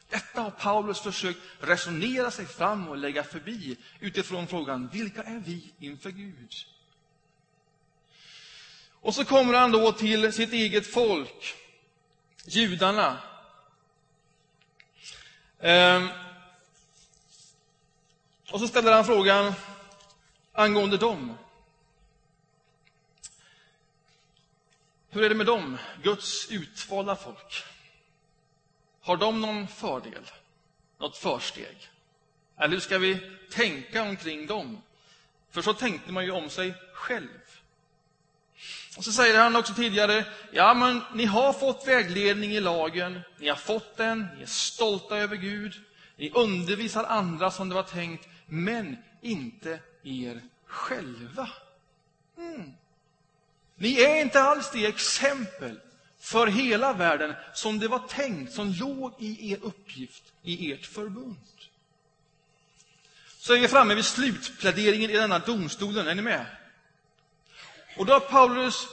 Detta 0.09 0.41
har 0.41 0.51
Paulus 0.51 0.99
försökt 0.99 1.39
resonera 1.59 2.31
sig 2.31 2.45
fram 2.45 2.87
och 2.87 2.97
lägga 2.97 3.23
förbi 3.23 3.77
utifrån 3.99 4.47
frågan, 4.47 4.89
vilka 4.93 5.23
är 5.23 5.39
vi 5.39 5.71
inför 5.79 6.11
Gud? 6.11 6.53
Och 9.01 9.15
så 9.15 9.25
kommer 9.25 9.53
han 9.53 9.71
då 9.71 9.91
till 9.91 10.33
sitt 10.33 10.53
eget 10.53 10.87
folk, 10.87 11.55
judarna. 12.45 13.17
Ehm. 15.59 16.09
Och 18.51 18.59
så 18.59 18.67
ställer 18.67 18.91
han 18.91 19.05
frågan 19.05 19.53
angående 20.53 20.97
dem. 20.97 21.37
Hur 25.09 25.23
är 25.23 25.29
det 25.29 25.35
med 25.35 25.45
dem, 25.45 25.77
Guds 26.03 26.51
utvalda 26.51 27.15
folk? 27.15 27.63
Har 29.01 29.17
de 29.17 29.41
någon 29.41 29.67
fördel, 29.67 30.31
något 30.99 31.17
försteg? 31.17 31.89
Eller 32.57 32.73
hur 32.73 32.79
ska 32.79 32.97
vi 32.97 33.19
tänka 33.51 34.03
omkring 34.03 34.47
dem? 34.47 34.81
För 35.51 35.61
så 35.61 35.73
tänkte 35.73 36.11
man 36.11 36.25
ju 36.25 36.31
om 36.31 36.49
sig 36.49 36.73
själv. 36.93 37.27
Och 38.97 39.03
så 39.03 39.11
säger 39.11 39.39
han 39.39 39.55
också 39.55 39.73
tidigare, 39.73 40.25
ja 40.51 40.73
men 40.73 41.01
ni 41.13 41.25
har 41.25 41.53
fått 41.53 41.87
vägledning 41.87 42.51
i 42.51 42.59
lagen, 42.59 43.19
ni 43.39 43.47
har 43.47 43.55
fått 43.55 43.97
den, 43.97 44.27
ni 44.35 44.41
är 44.41 44.47
stolta 44.47 45.17
över 45.17 45.35
Gud, 45.35 45.73
ni 46.15 46.31
undervisar 46.31 47.03
andra 47.03 47.51
som 47.51 47.69
det 47.69 47.75
var 47.75 47.83
tänkt, 47.83 48.27
men 48.53 48.97
inte 49.21 49.79
er 50.03 50.41
själva. 50.65 51.49
Mm. 52.37 52.71
Ni 53.75 54.01
är 54.01 54.21
inte 54.21 54.41
alls 54.41 54.71
det 54.71 54.85
exempel 54.85 55.79
för 56.19 56.47
hela 56.47 56.93
världen 56.93 57.33
som 57.53 57.79
det 57.79 57.87
var 57.87 57.99
tänkt, 57.99 58.53
som 58.53 58.71
låg 58.71 59.13
i 59.19 59.51
er 59.51 59.57
uppgift, 59.61 60.23
i 60.41 60.71
ert 60.71 60.85
förbund. 60.85 61.37
Så 63.37 63.53
är 63.53 63.59
vi 63.59 63.67
framme 63.67 63.95
vid 63.95 64.05
slutpläderingen 64.05 65.09
i 65.09 65.17
denna 65.17 65.39
domstolen. 65.39 66.07
Är 66.07 66.15
ni 66.15 66.21
med? 66.21 66.45
Och 67.97 68.05
då 68.05 68.13
har 68.13 68.19
Paulus 68.19 68.87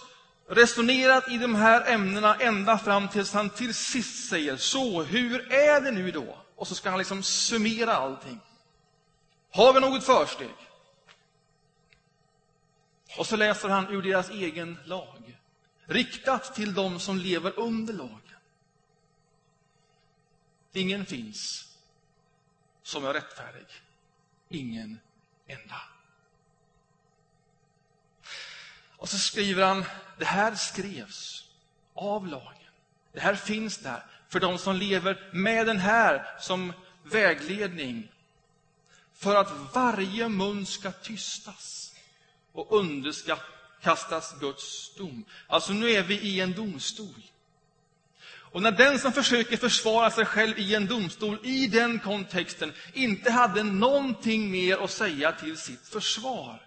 resonerat 0.49 1.29
i 1.29 1.39
de 1.39 1.55
här 1.55 1.93
ämnena 1.93 2.37
ända 2.37 2.79
fram 2.79 3.09
tills 3.09 3.33
han 3.33 3.51
till 3.51 3.75
sist 3.75 4.29
säger 4.29 4.57
så, 4.57 5.03
hur 5.03 5.53
är 5.53 5.81
det 5.81 5.91
nu 5.91 6.11
då? 6.11 6.39
Och 6.57 6.69
så 6.69 6.75
ska 6.75 6.91
han 6.91 6.99
liksom 6.99 7.23
summera 7.23 7.95
allting. 7.95 8.41
Har 9.51 9.73
vi 9.73 9.81
något 9.81 10.05
försteg? 10.05 10.55
Och 13.19 13.27
så 13.27 13.37
läser 13.37 13.69
han 13.69 13.89
ur 13.89 14.03
deras 14.03 14.31
egen 14.31 14.79
lag, 14.85 15.39
riktat 15.85 16.55
till 16.55 16.75
dem 16.75 17.01
som 17.01 17.19
lever 17.19 17.59
under 17.59 17.95
lagen. 17.95 18.23
Ingen 20.73 21.07
finns 21.07 21.69
som 22.83 23.05
är 23.05 23.13
rättfärdig, 23.15 23.67
ingen 24.49 25.01
enda. 25.47 25.81
Och 28.97 29.09
så 29.09 29.19
skriver 29.19 29.65
han, 29.65 29.85
det 30.19 30.25
här 30.25 30.55
skrevs 30.55 31.51
av 31.95 32.27
lagen. 32.27 32.73
Det 33.13 33.21
här 33.21 33.35
finns 33.35 33.79
där 33.79 34.05
för 34.29 34.41
de 34.41 34.59
som 34.59 34.77
lever 34.77 35.31
med 35.33 35.67
den 35.67 35.79
här 35.79 36.39
som 36.41 36.73
vägledning. 37.03 38.13
För 39.19 39.37
att 39.37 39.75
varje 39.75 40.29
mun 40.29 40.67
ska 40.67 40.93
tystas 40.93 41.95
och 42.53 42.79
underkastas 42.79 44.35
Guds 44.41 44.95
dom. 44.95 45.25
Alltså 45.47 45.73
nu 45.73 45.91
är 45.91 46.03
vi 46.03 46.15
i 46.15 46.41
en 46.41 46.53
domstol. 46.53 47.23
Och 48.51 48.63
när 48.63 48.73
den 48.73 48.99
som 48.99 49.13
försöker 49.13 49.57
försvara 49.57 50.11
sig 50.11 50.25
själv 50.25 50.59
i 50.59 50.75
en 50.75 50.87
domstol 50.87 51.39
i 51.43 51.67
den 51.67 51.99
kontexten 51.99 52.73
inte 52.93 53.31
hade 53.31 53.63
någonting 53.63 54.51
mer 54.51 54.85
att 54.85 54.91
säga 54.91 55.33
till 55.33 55.57
sitt 55.57 55.89
försvar, 55.89 56.63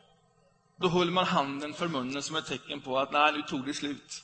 då 0.76 0.88
höll 0.88 1.12
man 1.12 1.26
handen 1.26 1.74
för 1.74 1.88
munnen 1.88 2.24
som 2.24 2.36
ett 2.36 2.46
tecken 2.46 2.82
på 2.82 3.00
att 3.00 3.12
nej, 3.12 3.34
nu 3.34 3.42
tog 3.42 3.66
det 3.66 3.74
slut. 3.74 4.24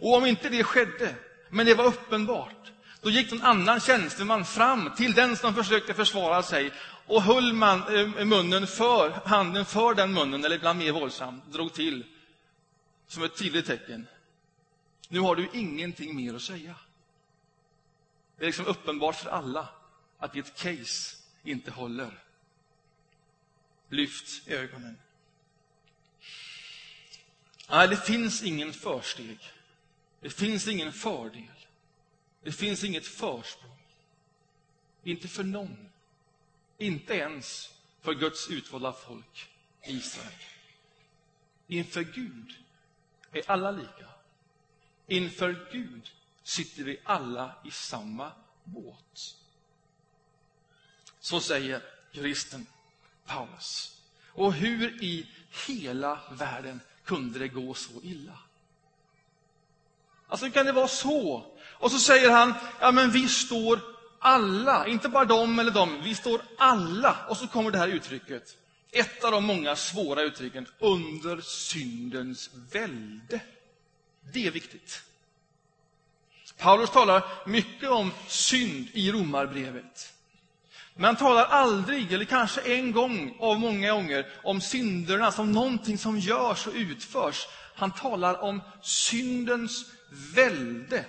Och 0.00 0.14
om 0.14 0.26
inte 0.26 0.48
det 0.48 0.64
skedde, 0.64 1.14
men 1.50 1.66
det 1.66 1.74
var 1.74 1.84
uppenbart, 1.84 2.72
då 3.06 3.10
gick 3.10 3.30
någon 3.30 3.42
annan 3.42 3.80
tjänsteman 3.80 4.44
fram 4.44 4.90
till 4.96 5.12
den 5.12 5.36
som 5.36 5.54
försökte 5.54 5.94
försvara 5.94 6.42
sig 6.42 6.72
och 7.06 7.22
höll 7.22 7.52
man, 7.52 7.96
eh, 7.96 8.24
munnen 8.24 8.66
för, 8.66 9.10
handen 9.10 9.64
för 9.64 9.94
den 9.94 10.12
munnen, 10.12 10.44
eller 10.44 10.56
ibland 10.56 10.78
mer 10.78 10.92
våldsamt, 10.92 11.52
drog 11.52 11.72
till 11.72 12.04
som 13.06 13.22
ett 13.22 13.36
tydligt 13.36 13.66
tecken. 13.66 14.06
Nu 15.08 15.20
har 15.20 15.36
du 15.36 15.48
ingenting 15.52 16.16
mer 16.16 16.34
att 16.34 16.42
säga. 16.42 16.74
Det 18.36 18.44
är 18.44 18.46
liksom 18.46 18.66
uppenbart 18.66 19.16
för 19.16 19.30
alla 19.30 19.68
att 20.18 20.32
ditt 20.32 20.54
case 20.54 21.16
inte 21.44 21.70
håller. 21.70 22.22
Lyft 23.88 24.48
ögonen. 24.48 24.98
Nej, 27.70 27.88
det 27.88 27.96
finns 27.96 28.42
ingen 28.42 28.72
försteg. 28.72 29.38
Det 30.20 30.30
finns 30.30 30.68
ingen 30.68 30.92
fördel. 30.92 31.55
Det 32.46 32.52
finns 32.52 32.84
inget 32.84 33.06
försprång. 33.06 33.78
Inte 35.02 35.28
för 35.28 35.44
någon. 35.44 35.88
Inte 36.78 37.14
ens 37.14 37.74
för 38.00 38.14
Guds 38.14 38.50
utvalda 38.50 38.92
folk, 38.92 39.48
Israel. 39.82 40.32
Inför 41.66 42.02
Gud 42.02 42.54
är 43.32 43.50
alla 43.50 43.70
lika. 43.70 44.08
Inför 45.06 45.68
Gud 45.72 46.10
sitter 46.42 46.84
vi 46.84 47.00
alla 47.04 47.54
i 47.64 47.70
samma 47.70 48.32
båt. 48.64 49.36
Så 51.20 51.40
säger 51.40 51.82
juristen 52.12 52.66
Paulus. 53.24 54.00
Och 54.26 54.52
hur 54.52 55.02
i 55.02 55.28
hela 55.66 56.20
världen 56.30 56.80
kunde 57.04 57.38
det 57.38 57.48
gå 57.48 57.74
så 57.74 58.02
illa? 58.02 58.38
Alltså, 60.28 60.46
hur 60.46 60.52
kan 60.52 60.66
det 60.66 60.72
vara 60.72 60.88
så? 60.88 61.44
Och 61.78 61.90
så 61.90 61.98
säger 61.98 62.30
han, 62.30 62.54
ja 62.80 62.92
men 62.92 63.10
vi 63.10 63.28
står 63.28 63.80
alla, 64.18 64.86
inte 64.86 65.08
bara 65.08 65.24
de 65.24 65.58
eller 65.58 65.70
de, 65.70 66.02
vi 66.02 66.14
står 66.14 66.40
alla. 66.58 67.16
Och 67.28 67.36
så 67.36 67.46
kommer 67.46 67.70
det 67.70 67.78
här 67.78 67.88
uttrycket. 67.88 68.56
ett 68.92 69.24
av 69.24 69.32
de 69.32 69.44
många 69.44 69.76
svåra 69.76 70.22
uttrycken, 70.22 70.66
under 70.78 71.40
syndens 71.40 72.50
välde. 72.72 73.40
Det 74.32 74.46
är 74.46 74.50
viktigt. 74.50 75.02
Paulus 76.58 76.90
talar 76.90 77.24
mycket 77.46 77.90
om 77.90 78.12
synd 78.26 78.88
i 78.92 79.12
Romarbrevet. 79.12 80.12
Men 80.94 81.04
han 81.04 81.16
talar 81.16 81.44
aldrig, 81.44 82.12
eller 82.12 82.24
kanske 82.24 82.60
en 82.60 82.92
gång 82.92 83.36
av 83.40 83.60
många 83.60 83.92
gånger, 83.92 84.26
om 84.42 84.60
synderna 84.60 85.32
som 85.32 85.52
någonting 85.52 85.98
som 85.98 86.18
görs 86.18 86.66
och 86.66 86.72
utförs. 86.74 87.46
Han 87.74 87.90
talar 87.90 88.42
om 88.42 88.62
syndens 88.82 89.84
välde. 90.08 91.04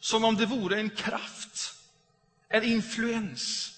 Som 0.00 0.24
om 0.24 0.36
det 0.36 0.46
vore 0.46 0.76
en 0.76 0.90
kraft, 0.90 1.74
en 2.48 2.62
influens. 2.62 3.72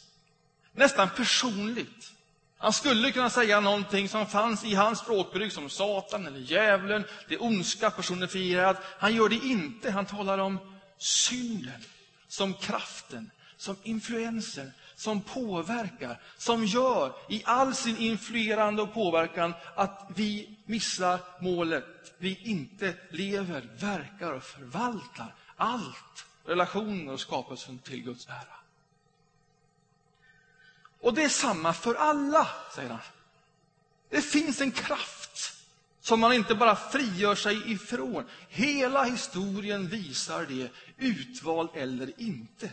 Nästan 0.73 1.11
personligt. 1.11 2.13
Han 2.59 2.73
skulle 2.73 3.13
kunna 3.13 3.31
säga 3.31 3.61
någonting 3.61 4.09
som 4.09 4.27
fanns 4.27 4.65
i 4.65 4.75
hans 4.75 4.99
språkbruk 4.99 5.53
som 5.53 5.71
Satan 5.71 6.27
eller 6.27 6.39
djävulen, 6.39 7.05
det 7.29 7.39
ondska 7.39 7.91
personifierat. 7.91 8.83
Han 8.99 9.15
gör 9.15 9.29
det 9.29 9.37
inte. 9.37 9.91
Han 9.91 10.07
talar 10.07 10.39
om 10.39 10.59
synden 10.99 11.85
som 12.29 12.55
kraften, 12.55 13.31
som 13.57 13.77
influensen, 13.83 14.73
som 14.95 15.21
påverkar, 15.21 16.21
som 16.39 16.65
gör 16.65 17.13
i 17.29 17.43
all 17.45 17.75
sin 17.75 17.97
influerande 17.97 18.83
och 18.83 18.95
påverkan 18.95 19.55
att 19.75 20.11
vi 20.15 20.57
missar 20.65 21.19
målet. 21.41 21.85
Vi 22.19 22.39
inte 22.43 22.97
lever, 23.11 23.69
verkar 23.79 24.33
och 24.33 24.43
förvaltar 24.43 25.35
allt, 25.57 26.27
relationer 26.45 27.13
och 27.13 27.21
skapelsen 27.21 27.79
till 27.79 28.03
Guds 28.03 28.29
ära. 28.29 28.57
Och 31.01 31.15
det 31.15 31.23
är 31.23 31.29
samma 31.29 31.73
för 31.73 31.95
alla, 31.95 32.49
säger 32.75 32.91
han. 32.91 33.01
Det 34.09 34.23
finns 34.23 34.61
en 34.61 34.71
kraft 34.71 35.65
som 36.01 36.21
man 36.21 36.33
inte 36.33 36.55
bara 36.55 36.77
frigör 36.77 37.35
sig 37.35 37.73
ifrån. 37.73 38.25
Hela 38.49 39.05
historien 39.05 39.89
visar 39.89 40.47
det, 40.47 40.71
utvald 40.97 41.71
eller 41.75 42.21
inte. 42.21 42.71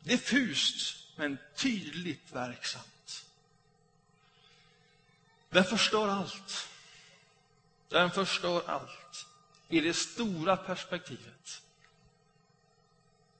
Diffust, 0.00 0.96
men 1.16 1.38
tydligt 1.56 2.32
verksamt. 2.32 3.24
Den 5.50 5.64
förstör 5.64 6.08
allt. 6.08 6.68
Den 7.88 8.10
förstör 8.10 8.62
allt 8.66 9.26
i 9.68 9.80
det 9.80 9.94
stora 9.94 10.56
perspektivet 10.56 11.62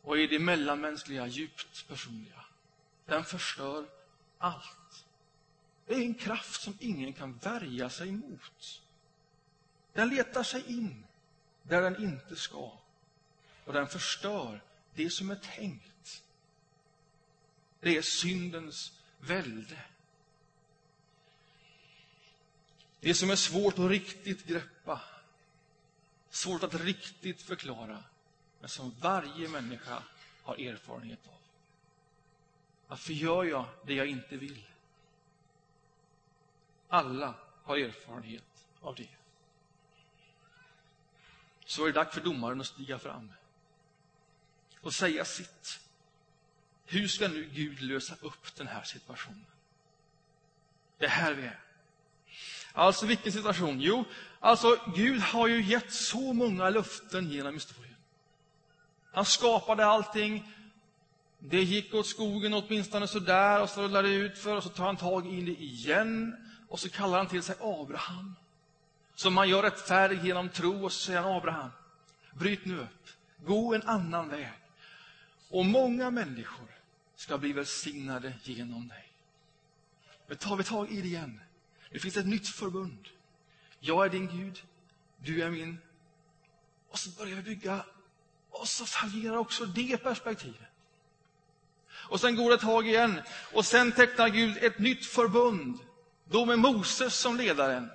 och 0.02 0.18
i 0.18 0.26
det 0.26 0.38
mellanmänskliga, 0.38 1.26
djupt 1.26 1.88
personliga. 1.88 2.44
Den 3.06 3.24
förstör 3.24 3.86
allt. 4.38 5.04
Det 5.86 5.94
är 5.94 6.00
en 6.00 6.14
kraft 6.14 6.62
som 6.62 6.76
ingen 6.80 7.12
kan 7.12 7.38
värja 7.38 7.90
sig 7.90 8.12
mot. 8.12 8.82
Den 9.92 10.08
letar 10.08 10.42
sig 10.42 10.64
in 10.66 11.06
där 11.62 11.82
den 11.82 12.04
inte 12.04 12.36
ska. 12.36 12.72
Och 13.64 13.72
den 13.72 13.86
förstör 13.86 14.60
det 14.94 15.10
som 15.10 15.30
är 15.30 15.36
tänkt. 15.36 16.22
Det 17.80 17.96
är 17.96 18.02
syndens 18.02 18.92
välde. 19.18 19.78
Det 23.04 23.14
som 23.14 23.30
är 23.30 23.36
svårt 23.36 23.78
att 23.78 23.90
riktigt 23.90 24.46
greppa, 24.46 25.00
svårt 26.30 26.62
att 26.62 26.74
riktigt 26.74 27.42
förklara, 27.42 28.04
men 28.60 28.68
som 28.68 28.94
varje 29.00 29.48
människa 29.48 30.02
har 30.42 30.54
erfarenhet 30.54 31.18
av. 31.26 31.38
Varför 32.88 33.12
gör 33.12 33.44
jag 33.44 33.66
det 33.86 33.94
jag 33.94 34.06
inte 34.06 34.36
vill? 34.36 34.66
Alla 36.88 37.34
har 37.62 37.76
erfarenhet 37.76 38.66
av 38.80 38.94
det. 38.94 39.08
Så 41.64 41.82
är 41.82 41.86
det 41.86 41.92
dags 41.92 42.14
för 42.14 42.20
domaren 42.20 42.60
att 42.60 42.66
stiga 42.66 42.98
fram 42.98 43.32
och 44.80 44.94
säga 44.94 45.24
sitt. 45.24 45.80
Hur 46.86 47.08
ska 47.08 47.28
nu 47.28 47.50
Gud 47.52 47.82
lösa 47.82 48.14
upp 48.20 48.54
den 48.56 48.66
här 48.66 48.82
situationen? 48.82 49.46
Det 50.98 51.04
är 51.04 51.10
här 51.10 51.34
vi 51.34 51.42
är. 51.42 51.60
Alltså 52.76 53.06
vilken 53.06 53.32
situation? 53.32 53.80
Jo, 53.80 54.04
alltså 54.40 54.76
Gud 54.94 55.20
har 55.20 55.48
ju 55.48 55.62
gett 55.62 55.92
så 55.92 56.32
många 56.32 56.70
löften 56.70 57.30
genom 57.30 57.54
historien. 57.54 57.94
Han 59.12 59.24
skapade 59.24 59.86
allting. 59.86 60.52
Det 61.38 61.62
gick 61.62 61.94
åt 61.94 62.06
skogen 62.06 62.54
åtminstone 62.54 63.08
sådär 63.08 63.62
och 63.62 63.70
så 63.70 63.82
rullade 63.82 64.08
det 64.08 64.14
ut 64.14 64.38
för 64.38 64.56
och 64.56 64.62
så 64.62 64.68
tar 64.68 64.86
han 64.86 64.96
tag 64.96 65.26
i 65.26 65.40
det 65.40 65.62
igen 65.62 66.36
och 66.68 66.80
så 66.80 66.88
kallar 66.88 67.18
han 67.18 67.26
till 67.26 67.42
sig 67.42 67.56
Abraham. 67.60 68.34
Som 69.14 69.34
man 69.34 69.48
gör 69.48 69.62
rättfärdig 69.62 70.24
genom 70.24 70.48
tro 70.48 70.84
och 70.84 70.92
så 70.92 71.00
säger 71.00 71.20
han 71.20 71.32
Abraham, 71.32 71.70
bryt 72.32 72.64
nu 72.64 72.78
upp, 72.78 73.08
gå 73.46 73.74
en 73.74 73.82
annan 73.82 74.28
väg. 74.28 74.52
Och 75.50 75.66
många 75.66 76.10
människor 76.10 76.68
ska 77.16 77.38
bli 77.38 77.52
välsignade 77.52 78.32
genom 78.42 78.88
dig. 78.88 79.12
Nu 80.28 80.34
tar 80.34 80.56
vi 80.56 80.64
tag 80.64 80.90
i 80.90 81.00
det 81.00 81.08
igen. 81.08 81.40
Det 81.94 82.00
finns 82.00 82.16
ett 82.16 82.26
nytt 82.26 82.48
förbund. 82.48 83.08
Jag 83.80 84.04
är 84.04 84.10
din 84.10 84.26
Gud, 84.26 84.62
du 85.16 85.42
är 85.42 85.50
min. 85.50 85.78
Och 86.88 86.98
så 86.98 87.10
börjar 87.10 87.36
vi 87.36 87.42
bygga 87.42 87.84
och 88.50 88.68
så 88.68 88.86
fallerar 88.86 89.36
också 89.36 89.66
det 89.66 89.96
perspektivet. 89.96 90.70
Och 91.88 92.20
sen 92.20 92.36
går 92.36 92.50
det 92.50 92.54
ett 92.54 92.60
tag 92.60 92.88
igen 92.88 93.20
och 93.52 93.66
sen 93.66 93.92
tecknar 93.92 94.28
Gud 94.28 94.56
ett 94.60 94.78
nytt 94.78 95.06
förbund. 95.06 95.78
Då 96.24 96.44
med 96.44 96.58
Moses 96.58 97.14
som 97.14 97.36
ledaren. 97.36 97.90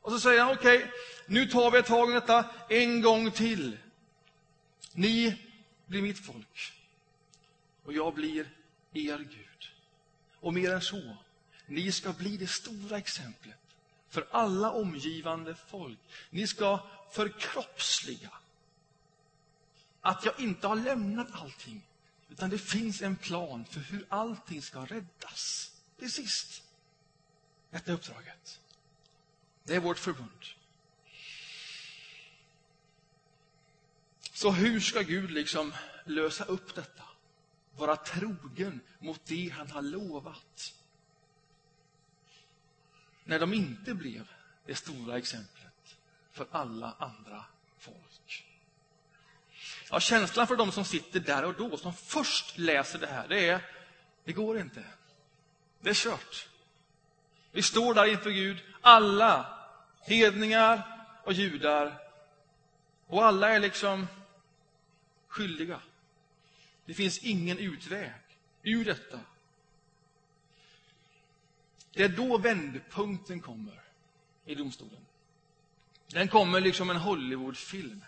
Och 0.00 0.12
så 0.12 0.20
säger 0.20 0.42
han, 0.42 0.52
okej, 0.52 0.78
okay, 0.78 0.90
nu 1.26 1.46
tar 1.46 1.70
vi 1.70 1.78
ett 1.78 1.86
tag 1.86 2.10
i 2.10 2.14
detta 2.14 2.44
en 2.68 3.02
gång 3.02 3.30
till. 3.30 3.78
Ni 4.92 5.42
blir 5.86 6.02
mitt 6.02 6.26
folk. 6.26 6.72
Och 7.84 7.92
jag 7.92 8.14
blir 8.14 8.50
er 8.92 9.18
Gud. 9.18 9.70
Och 10.40 10.54
mer 10.54 10.72
än 10.72 10.82
så, 10.82 11.16
ni 11.68 11.92
ska 11.92 12.12
bli 12.12 12.36
det 12.36 12.46
stora 12.46 12.98
exemplet 12.98 13.56
för 14.08 14.26
alla 14.30 14.70
omgivande 14.72 15.54
folk. 15.54 15.98
Ni 16.30 16.46
ska 16.46 16.80
förkroppsliga 17.12 18.30
att 20.00 20.24
jag 20.24 20.40
inte 20.40 20.66
har 20.66 20.76
lämnat 20.76 21.28
allting, 21.32 21.82
utan 22.28 22.50
det 22.50 22.58
finns 22.58 23.02
en 23.02 23.16
plan 23.16 23.64
för 23.64 23.80
hur 23.80 24.06
allting 24.08 24.62
ska 24.62 24.84
räddas. 24.84 25.72
Till 25.98 26.12
sist. 26.12 26.62
Detta 27.70 27.92
uppdraget. 27.92 28.60
Det 29.64 29.74
är 29.74 29.80
vårt 29.80 29.98
förbund. 29.98 30.44
Så 34.32 34.50
hur 34.50 34.80
ska 34.80 35.02
Gud 35.02 35.30
liksom 35.30 35.74
lösa 36.04 36.44
upp 36.44 36.74
detta? 36.74 37.02
Vara 37.76 37.96
trogen 37.96 38.80
mot 38.98 39.26
det 39.26 39.48
han 39.48 39.70
har 39.70 39.82
lovat. 39.82 40.74
När 43.28 43.38
de 43.38 43.54
inte 43.54 43.94
blev 43.94 44.28
det 44.66 44.74
stora 44.74 45.18
exemplet 45.18 45.96
för 46.32 46.46
alla 46.50 46.94
andra 46.98 47.44
folk. 47.78 48.46
Ja, 49.90 50.00
känslan 50.00 50.46
för 50.46 50.56
de 50.56 50.72
som 50.72 50.84
sitter 50.84 51.20
där 51.20 51.44
och 51.44 51.54
då, 51.54 51.76
som 51.76 51.94
först 51.94 52.58
läser 52.58 52.98
det 52.98 53.06
här, 53.06 53.28
det 53.28 53.48
är, 53.48 53.60
det 54.24 54.32
går 54.32 54.58
inte. 54.58 54.84
Det 55.80 55.90
är 55.90 55.94
kört. 55.94 56.48
Vi 57.52 57.62
står 57.62 57.94
där 57.94 58.06
inför 58.06 58.30
Gud, 58.30 58.64
alla, 58.80 59.58
hedningar 60.00 61.06
och 61.24 61.32
judar. 61.32 61.98
Och 63.06 63.24
alla 63.24 63.50
är 63.50 63.60
liksom 63.60 64.06
skyldiga. 65.28 65.80
Det 66.84 66.94
finns 66.94 67.18
ingen 67.18 67.58
utväg 67.58 68.12
ur 68.62 68.84
detta. 68.84 69.20
Det 71.92 72.02
är 72.02 72.08
då 72.08 72.38
vändpunkten 72.38 73.40
kommer 73.40 73.82
i 74.46 74.54
domstolen. 74.54 75.06
Den 76.06 76.28
kommer 76.28 76.60
liksom 76.60 76.90
en 76.90 76.96
Hollywoodfilm. 76.96 78.04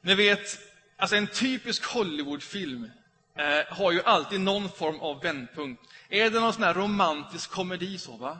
Ni 0.00 0.14
vet, 0.14 0.58
alltså 0.96 1.16
en 1.16 1.26
typisk 1.26 1.84
Hollywoodfilm 1.84 2.90
eh, 3.34 3.76
har 3.76 3.92
ju 3.92 4.02
alltid 4.02 4.40
någon 4.40 4.70
form 4.70 5.00
av 5.00 5.22
vändpunkt. 5.22 5.82
Är 6.08 6.30
det 6.30 6.40
någon 6.40 6.52
sån 6.52 6.62
här 6.62 6.74
romantisk 6.74 7.50
komedi 7.50 7.98
så, 7.98 8.16
va? 8.16 8.38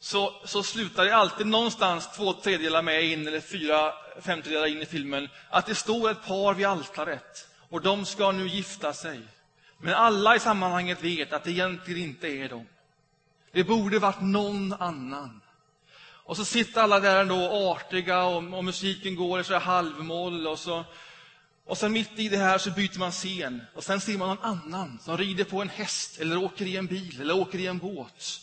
Så, 0.00 0.42
så 0.44 0.62
slutar 0.62 1.04
det 1.04 1.16
alltid 1.16 1.46
någonstans 1.46 2.16
två 2.16 2.32
tredjedelar 2.32 2.82
med 2.82 3.04
in, 3.04 3.26
eller 3.26 3.40
fyra 3.40 3.94
femtedelar 4.20 4.66
in 4.66 4.82
i 4.82 4.86
filmen, 4.86 5.28
att 5.50 5.66
det 5.66 5.74
står 5.74 6.10
ett 6.10 6.26
par 6.26 6.54
vid 6.54 6.66
altaret 6.66 7.48
och 7.68 7.82
de 7.82 8.06
ska 8.06 8.32
nu 8.32 8.48
gifta 8.48 8.92
sig. 8.92 9.20
Men 9.78 9.94
alla 9.94 10.36
i 10.36 10.40
sammanhanget 10.40 11.04
vet 11.04 11.32
att 11.32 11.44
det 11.44 11.50
egentligen 11.50 12.02
inte 12.02 12.28
är 12.28 12.48
de. 12.48 12.66
Det 13.52 13.64
borde 13.64 13.98
varit 13.98 14.20
någon 14.20 14.72
annan. 14.72 15.40
Och 16.00 16.36
så 16.36 16.44
sitter 16.44 16.80
alla 16.80 17.00
där 17.00 17.20
ändå 17.20 17.70
artiga 17.70 18.22
och, 18.22 18.58
och 18.58 18.64
musiken 18.64 19.16
går 19.16 19.40
i 19.40 19.44
så 19.44 19.58
halvmoll 19.58 20.46
och 20.46 20.58
så, 20.58 20.84
Och 21.64 21.78
sen 21.78 21.92
mitt 21.92 22.18
i 22.18 22.28
det 22.28 22.36
här 22.36 22.58
så 22.58 22.70
byter 22.70 22.98
man 22.98 23.12
scen 23.12 23.62
och 23.74 23.84
sen 23.84 24.00
ser 24.00 24.18
man 24.18 24.28
någon 24.28 24.44
annan 24.44 24.98
som 25.02 25.16
rider 25.16 25.44
på 25.44 25.62
en 25.62 25.68
häst 25.68 26.20
eller 26.20 26.36
åker 26.36 26.66
i 26.66 26.76
en 26.76 26.86
bil 26.86 27.20
eller 27.20 27.36
åker 27.36 27.58
i 27.58 27.66
en 27.66 27.78
båt. 27.78 28.40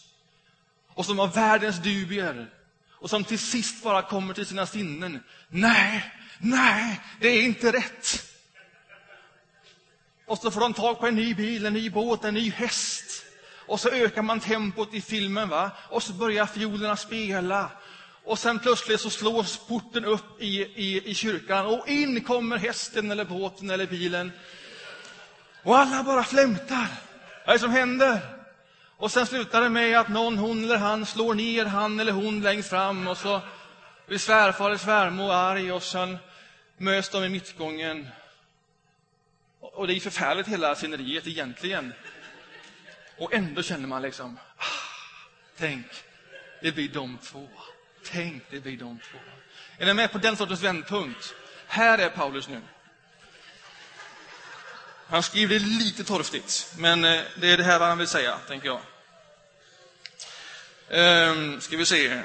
Och 0.87 1.05
som 1.05 1.19
har 1.19 1.27
världens 1.27 1.77
dubier 1.77 2.49
och 2.89 3.09
som 3.09 3.23
till 3.23 3.39
sist 3.39 3.83
bara 3.83 4.01
kommer 4.01 4.33
till 4.33 4.45
sina 4.45 4.65
sinnen. 4.65 5.23
Nej, 5.47 6.13
nej, 6.39 7.01
det 7.19 7.27
är 7.27 7.43
inte 7.43 7.71
rätt. 7.71 8.34
Och 10.25 10.37
så 10.37 10.51
får 10.51 10.61
de 10.61 10.73
tag 10.73 10.99
på 10.99 11.07
en 11.07 11.15
ny 11.15 11.33
bil, 11.33 11.65
en 11.65 11.73
ny 11.73 11.89
båt, 11.89 12.23
en 12.23 12.33
ny 12.33 12.51
häst. 12.51 13.25
Och 13.67 13.79
så 13.79 13.89
ökar 13.89 14.21
man 14.21 14.39
tempot 14.39 14.93
i 14.93 15.01
filmen, 15.01 15.49
va? 15.49 15.71
och 15.89 16.03
så 16.03 16.13
börjar 16.13 16.45
fiolerna 16.45 16.95
spela. 16.95 17.69
Och 18.23 18.39
sen 18.39 18.59
plötsligt 18.59 19.01
så 19.01 19.09
slås 19.09 19.67
porten 19.67 20.05
upp 20.05 20.41
i, 20.41 20.61
i, 20.61 21.09
i 21.09 21.13
kyrkan 21.13 21.65
och 21.65 21.87
in 21.87 22.23
kommer 22.23 22.57
hästen 22.57 23.11
eller 23.11 23.25
båten 23.25 23.69
eller 23.69 23.85
bilen. 23.87 24.31
Och 25.63 25.77
alla 25.77 26.03
bara 26.03 26.23
flämtar. 26.23 26.87
Vad 27.45 27.49
är 27.49 27.53
det 27.53 27.59
som 27.59 27.71
händer? 27.71 28.19
Och 28.97 29.11
sen 29.11 29.25
slutar 29.25 29.61
det 29.61 29.69
med 29.69 29.99
att 29.99 30.09
någon, 30.09 30.37
hon 30.37 30.63
eller 30.63 30.77
han, 30.77 31.05
slår 31.05 31.33
ner 31.33 31.65
han 31.65 31.99
eller 31.99 32.11
hon 32.11 32.41
längst 32.41 32.69
fram 32.69 33.07
och 33.07 33.17
så 33.17 33.41
blir 34.07 34.17
svärfar 34.17 34.65
eller 34.65 34.77
svärmor 34.77 35.33
arg 35.33 35.71
och 35.71 35.83
sen 35.83 36.17
möts 36.77 37.09
de 37.09 37.23
i 37.23 37.29
mittgången. 37.29 38.07
Och 39.73 39.87
det 39.87 39.93
är 39.93 39.99
förfärligt 39.99 40.47
hela 40.47 40.75
sceneriet 40.75 41.27
egentligen. 41.27 41.93
Och 43.17 43.33
ändå 43.33 43.63
känner 43.63 43.87
man 43.87 44.01
liksom, 44.01 44.39
ah, 44.57 44.63
tänk, 45.57 45.85
det 46.61 46.71
blir 46.71 46.89
de 46.89 47.17
två. 47.17 47.49
Tänk, 48.03 48.43
det 48.49 48.59
blir 48.59 48.77
de 48.77 48.99
två. 49.11 49.17
Är 49.77 49.85
ni 49.85 49.93
med 49.93 50.11
på 50.11 50.17
den 50.17 50.37
sortens 50.37 50.61
vändpunkt? 50.61 51.35
Här 51.67 51.97
är 51.97 52.09
Paulus 52.09 52.47
nu. 52.47 52.61
Han 55.07 55.23
skriver 55.23 55.59
det 55.59 55.65
lite 55.65 56.03
torftigt, 56.03 56.73
men 56.77 57.05
eh, 57.05 57.21
det 57.41 57.51
är 57.51 57.57
det 57.57 57.63
här 57.63 57.79
han 57.79 57.97
vill 57.97 58.07
säga, 58.07 58.37
tänker 58.47 58.67
jag. 58.67 58.81
Ehm, 60.89 61.61
ska 61.61 61.77
vi 61.77 61.85
se. 61.85 62.21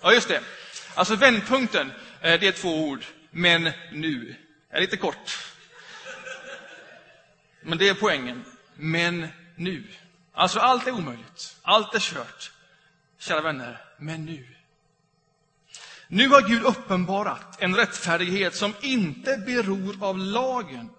Ja, 0.00 0.12
just 0.12 0.28
det. 0.28 0.40
Alltså 0.94 1.16
vändpunkten, 1.16 1.92
eh, 2.20 2.40
det 2.40 2.46
är 2.46 2.52
två 2.52 2.88
ord. 2.88 3.04
Men 3.30 3.70
nu 3.92 4.34
är 4.74 4.80
lite 4.80 4.96
kort. 4.96 5.38
Men 7.62 7.78
det 7.78 7.88
är 7.88 7.94
poängen. 7.94 8.44
Men 8.74 9.28
nu. 9.56 9.84
Alltså 10.32 10.58
allt 10.58 10.86
är 10.86 10.92
omöjligt. 10.92 11.56
Allt 11.62 11.94
är 11.94 12.00
kört. 12.00 12.52
Kära 13.18 13.40
vänner, 13.40 13.84
men 13.98 14.24
nu. 14.24 14.48
Nu 16.08 16.28
har 16.28 16.48
Gud 16.48 16.62
uppenbarat 16.62 17.62
en 17.62 17.76
rättfärdighet 17.76 18.54
som 18.54 18.74
inte 18.80 19.36
beror 19.36 20.04
av 20.04 20.18
lagen, 20.18 20.90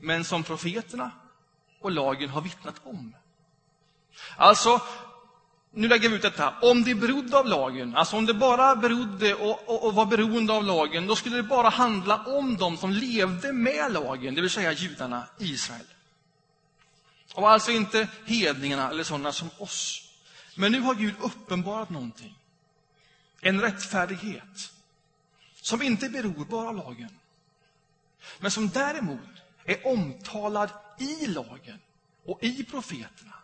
men 0.00 0.24
som 0.24 0.42
profeterna 0.42 1.10
och 1.80 1.90
lagen 1.90 2.30
har 2.30 2.40
vittnat 2.40 2.80
om. 2.84 3.16
Alltså, 4.36 4.80
nu 5.74 5.88
lägger 5.88 6.08
vi 6.08 6.16
ut 6.16 6.22
detta. 6.22 6.54
Om 6.62 6.84
det 6.84 6.94
berodde 6.94 7.38
av 7.38 7.46
lagen, 7.46 7.96
alltså 7.96 8.16
om 8.16 8.26
det 8.26 8.34
bara 8.34 8.76
berodde 8.76 9.34
och, 9.34 9.68
och, 9.68 9.86
och, 9.86 9.94
var 9.94 10.06
beroende 10.06 10.52
av 10.52 10.64
lagen, 10.64 11.06
då 11.06 11.16
skulle 11.16 11.36
det 11.36 11.42
bara 11.42 11.68
handla 11.68 12.24
om 12.24 12.56
de 12.56 12.76
som 12.76 12.90
levde 12.90 13.52
med 13.52 13.92
lagen, 13.92 14.34
det 14.34 14.40
vill 14.40 14.50
säga 14.50 14.72
judarna, 14.72 15.26
Israel. 15.38 15.86
Och 17.34 17.50
alltså 17.50 17.70
inte 17.70 18.08
hedningarna 18.24 18.90
eller 18.90 19.04
sådana 19.04 19.32
som 19.32 19.50
oss. 19.58 20.08
Men 20.54 20.72
nu 20.72 20.80
har 20.80 20.94
Gud 20.94 21.14
uppenbarat 21.20 21.90
någonting. 21.90 22.38
En 23.40 23.60
rättfärdighet 23.60 24.72
som 25.60 25.82
inte 25.82 26.08
beror 26.08 26.44
bara 26.44 26.68
av 26.68 26.76
lagen, 26.76 27.18
men 28.38 28.50
som 28.50 28.68
däremot 28.68 29.20
är 29.64 29.86
omtalad 29.86 30.70
i 30.98 31.26
lagen 31.26 31.78
och 32.24 32.38
i 32.42 32.64
profeterna. 32.64 33.34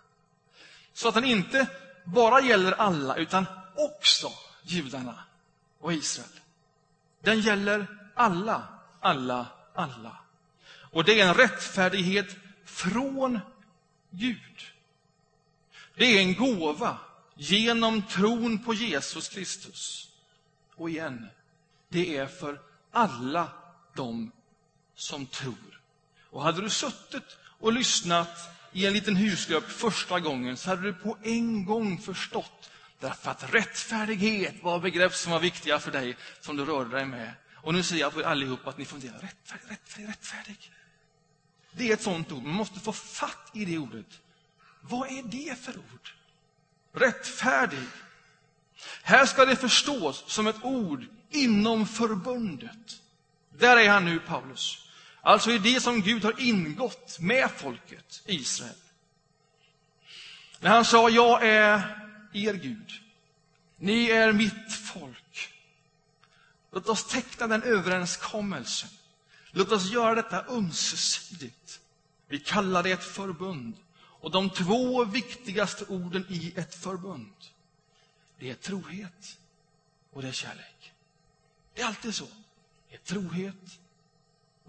Så 0.92 1.08
att 1.08 1.14
den 1.14 1.24
inte 1.24 1.66
bara 2.04 2.40
gäller 2.40 2.72
alla, 2.72 3.16
utan 3.16 3.46
också 3.74 4.32
judarna 4.62 5.24
och 5.78 5.92
Israel. 5.92 6.40
Den 7.20 7.40
gäller 7.40 7.86
alla, 8.14 8.68
alla, 9.00 9.46
alla. 9.74 10.16
Och 10.92 11.04
det 11.04 11.20
är 11.20 11.28
en 11.28 11.34
rättfärdighet 11.34 12.36
från 12.64 13.40
Gud. 14.10 14.72
Det 15.94 16.04
är 16.04 16.20
en 16.20 16.34
gåva 16.34 16.98
genom 17.34 18.02
tron 18.02 18.64
på 18.64 18.74
Jesus 18.74 19.28
Kristus. 19.28 20.08
Och 20.74 20.90
igen, 20.90 21.26
det 21.88 22.16
är 22.16 22.26
för 22.26 22.60
alla 22.90 23.48
de 23.94 24.32
som 24.94 25.26
tror. 25.26 25.80
Och 26.30 26.42
hade 26.42 26.60
du 26.60 26.70
suttit 26.70 27.36
och 27.60 27.72
lyssnat 27.72 28.59
i 28.72 28.86
en 28.86 28.92
liten 28.92 29.16
husgrupp 29.16 29.70
första 29.70 30.20
gången 30.20 30.56
så 30.56 30.70
hade 30.70 30.82
du 30.82 30.92
på 30.92 31.16
en 31.22 31.64
gång 31.64 31.98
förstått 31.98 32.70
därför 33.00 33.30
att 33.30 33.54
rättfärdighet 33.54 34.54
var 34.62 34.80
begrepp 34.80 35.14
som 35.14 35.32
var 35.32 35.40
viktiga 35.40 35.78
för 35.78 35.90
dig, 35.90 36.16
som 36.40 36.56
du 36.56 36.64
rörde 36.64 36.96
dig 36.96 37.04
med. 37.04 37.32
Och 37.54 37.74
nu 37.74 37.82
ser 37.82 37.96
jag 37.96 38.14
på 38.14 38.20
er 38.20 38.24
allihop 38.24 38.66
att 38.66 38.78
ni 38.78 38.84
funderar, 38.84 39.18
rättfärdig, 39.18 39.70
rättfärdig, 39.70 40.08
rättfärdig. 40.08 40.72
Det 41.72 41.88
är 41.88 41.94
ett 41.94 42.02
sånt 42.02 42.32
ord, 42.32 42.42
man 42.42 42.54
måste 42.54 42.80
få 42.80 42.92
fatt 42.92 43.50
i 43.54 43.64
det 43.64 43.78
ordet. 43.78 44.20
Vad 44.80 45.08
är 45.08 45.22
det 45.22 45.58
för 45.58 45.76
ord? 45.76 46.14
Rättfärdig. 46.92 47.86
Här 49.02 49.26
ska 49.26 49.44
det 49.44 49.56
förstås 49.56 50.24
som 50.26 50.46
ett 50.46 50.64
ord 50.64 51.04
inom 51.30 51.86
förbundet. 51.86 53.02
Där 53.58 53.76
är 53.76 53.88
han 53.88 54.04
nu, 54.04 54.18
Paulus. 54.18 54.89
Alltså 55.22 55.50
i 55.50 55.58
det 55.58 55.80
som 55.80 56.02
Gud 56.02 56.24
har 56.24 56.40
ingått 56.40 57.18
med 57.20 57.50
folket 57.50 58.22
Israel. 58.26 58.74
När 60.60 60.70
han 60.70 60.84
sa, 60.84 61.08
jag 61.08 61.46
är 61.46 62.00
er 62.32 62.54
Gud. 62.54 62.92
Ni 63.76 64.10
är 64.10 64.32
mitt 64.32 64.72
folk. 64.72 65.54
Låt 66.70 66.88
oss 66.88 67.04
teckna 67.04 67.46
den 67.46 67.62
överenskommelsen. 67.62 68.90
Låt 69.50 69.72
oss 69.72 69.90
göra 69.90 70.14
detta 70.14 70.46
ömsesidigt. 70.48 71.80
Vi 72.28 72.38
kallar 72.38 72.82
det 72.82 72.92
ett 72.92 73.04
förbund. 73.04 73.76
Och 74.20 74.30
de 74.30 74.50
två 74.50 75.04
viktigaste 75.04 75.84
orden 75.84 76.26
i 76.28 76.52
ett 76.56 76.74
förbund, 76.74 77.34
det 78.38 78.50
är 78.50 78.54
trohet 78.54 79.38
och 80.12 80.22
det 80.22 80.28
är 80.28 80.32
kärlek. 80.32 80.92
Det 81.74 81.82
är 81.82 81.86
alltid 81.86 82.14
så. 82.14 82.26
Det 82.88 82.94
är 82.94 82.98
trohet 82.98 83.78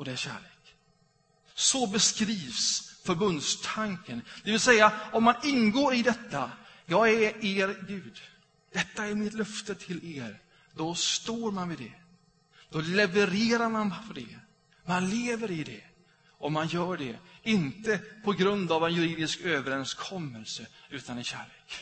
och 0.01 0.05
det 0.05 0.11
är 0.11 0.15
kärlek. 0.15 0.75
Så 1.53 1.87
beskrivs 1.87 2.91
förbundstanken. 3.03 4.21
Det 4.43 4.51
vill 4.51 4.59
säga, 4.59 4.93
om 5.11 5.23
man 5.23 5.35
ingår 5.43 5.93
i 5.93 6.01
detta, 6.01 6.51
jag 6.85 7.09
är 7.09 7.45
er 7.45 7.85
Gud, 7.87 8.21
detta 8.73 9.05
är 9.05 9.15
mitt 9.15 9.33
löfte 9.33 9.75
till 9.75 10.17
er, 10.17 10.41
då 10.73 10.95
står 10.95 11.51
man 11.51 11.69
vid 11.69 11.77
det. 11.79 11.93
Då 12.69 12.81
levererar 12.81 13.69
man 13.69 13.93
på 14.07 14.13
det. 14.13 14.39
Man 14.85 15.09
lever 15.09 15.51
i 15.51 15.63
det. 15.63 15.83
Och 16.29 16.51
man 16.51 16.67
gör 16.67 16.97
det, 16.97 17.19
inte 17.43 17.97
på 18.23 18.31
grund 18.31 18.71
av 18.71 18.85
en 18.85 18.93
juridisk 18.93 19.41
överenskommelse, 19.41 20.67
utan 20.89 21.19
i 21.19 21.23
kärlek. 21.23 21.79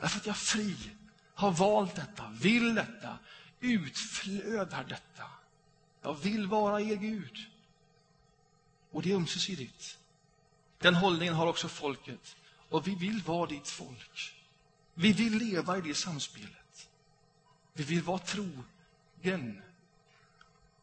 Därför 0.00 0.18
att 0.18 0.26
jag 0.26 0.34
är 0.34 0.38
fri 0.38 0.76
har 1.34 1.50
valt 1.50 1.94
detta, 1.94 2.28
vill 2.40 2.74
detta, 2.74 3.18
utflödar 3.60 4.84
detta. 4.84 5.37
Jag 6.02 6.14
vill 6.14 6.46
vara 6.46 6.80
er 6.80 6.96
Gud. 6.96 7.38
Och 8.90 9.02
det 9.02 9.12
är 9.12 9.16
ömsesidigt. 9.16 9.98
Den 10.78 10.94
hållningen 10.94 11.34
har 11.34 11.46
också 11.46 11.68
folket. 11.68 12.36
Och 12.68 12.86
vi 12.86 12.94
vill 12.94 13.22
vara 13.22 13.46
ditt 13.46 13.68
folk. 13.68 14.34
Vi 14.94 15.12
vill 15.12 15.38
leva 15.38 15.78
i 15.78 15.80
det 15.80 15.94
samspelet. 15.94 16.88
Vi 17.72 17.84
vill 17.84 18.02
vara 18.02 18.18
trogen. 18.18 19.62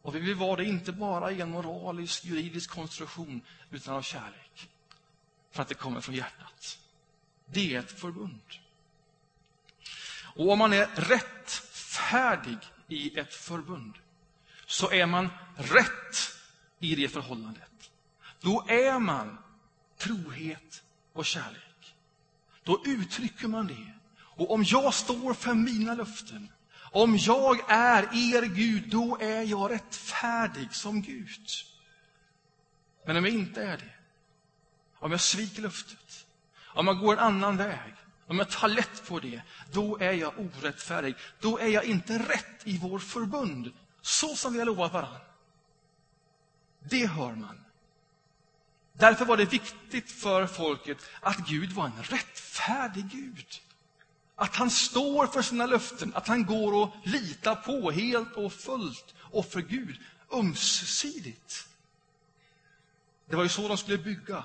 Och 0.02 0.14
vi 0.14 0.20
vill 0.20 0.34
vara 0.34 0.56
det 0.56 0.64
inte 0.64 0.92
bara 0.92 1.32
i 1.32 1.40
en 1.40 1.50
moralisk, 1.50 2.24
juridisk 2.24 2.70
konstruktion, 2.70 3.40
utan 3.70 3.94
av 3.94 4.02
kärlek. 4.02 4.68
För 5.50 5.62
att 5.62 5.68
det 5.68 5.74
kommer 5.74 6.00
från 6.00 6.14
hjärtat. 6.14 6.78
Det 7.46 7.74
är 7.74 7.78
ett 7.78 8.00
förbund. 8.00 8.40
Och 10.34 10.50
om 10.50 10.58
man 10.58 10.72
är 10.72 10.86
rättfärdig 10.86 12.58
i 12.88 13.18
ett 13.18 13.34
förbund, 13.34 13.94
så 14.66 14.90
är 14.90 15.06
man 15.06 15.28
rätt 15.56 16.36
i 16.78 16.94
det 16.94 17.08
förhållandet. 17.08 17.90
Då 18.40 18.64
är 18.68 18.98
man 18.98 19.38
trohet 19.98 20.82
och 21.12 21.24
kärlek. 21.24 21.94
Då 22.62 22.82
uttrycker 22.86 23.48
man 23.48 23.66
det. 23.66 23.92
Och 24.18 24.50
om 24.50 24.64
jag 24.64 24.94
står 24.94 25.34
för 25.34 25.54
mina 25.54 25.94
löften, 25.94 26.48
om 26.92 27.16
jag 27.16 27.70
är 27.70 28.02
er 28.02 28.42
Gud, 28.42 28.90
då 28.90 29.18
är 29.20 29.42
jag 29.42 29.70
rättfärdig 29.70 30.74
som 30.74 31.02
Gud. 31.02 31.48
Men 33.06 33.16
om 33.16 33.24
jag 33.24 33.34
inte 33.34 33.62
är 33.62 33.76
det, 33.76 33.94
om 34.98 35.10
jag 35.10 35.20
sviker 35.20 35.62
löftet, 35.62 36.26
om 36.64 36.86
jag 36.86 36.98
går 36.98 37.12
en 37.12 37.18
annan 37.18 37.56
väg, 37.56 37.94
om 38.26 38.38
jag 38.38 38.50
tar 38.50 38.68
lätt 38.68 39.08
på 39.08 39.20
det, 39.20 39.42
då 39.72 39.98
är 39.98 40.12
jag 40.12 40.32
orättfärdig. 40.38 41.14
Då 41.40 41.58
är 41.58 41.68
jag 41.68 41.84
inte 41.84 42.18
rätt 42.18 42.60
i 42.64 42.78
vår 42.78 42.98
förbund 42.98 43.72
så 44.06 44.36
som 44.36 44.52
vi 44.52 44.58
har 44.58 44.66
lovat 44.66 44.92
varann. 44.92 45.20
Det 46.80 47.06
hör 47.06 47.34
man. 47.34 47.60
Därför 48.92 49.24
var 49.24 49.36
det 49.36 49.44
viktigt 49.44 50.10
för 50.10 50.46
folket 50.46 50.98
att 51.20 51.38
Gud 51.48 51.72
var 51.72 51.86
en 51.86 52.02
rättfärdig 52.02 53.08
Gud. 53.10 53.46
Att 54.34 54.56
han 54.56 54.70
står 54.70 55.26
för 55.26 55.42
sina 55.42 55.66
löften, 55.66 56.14
att 56.14 56.28
han 56.28 56.44
går 56.44 56.74
och 56.74 56.94
litar 57.04 57.54
på 57.54 57.90
helt 57.90 58.32
och 58.32 58.52
fullt 58.52 59.14
och 59.18 59.46
för 59.46 59.60
Gud 59.60 60.00
ömsesidigt. 60.32 61.68
Det 63.28 63.36
var 63.36 63.42
ju 63.42 63.48
så 63.48 63.68
de 63.68 63.78
skulle 63.78 63.98
bygga 63.98 64.44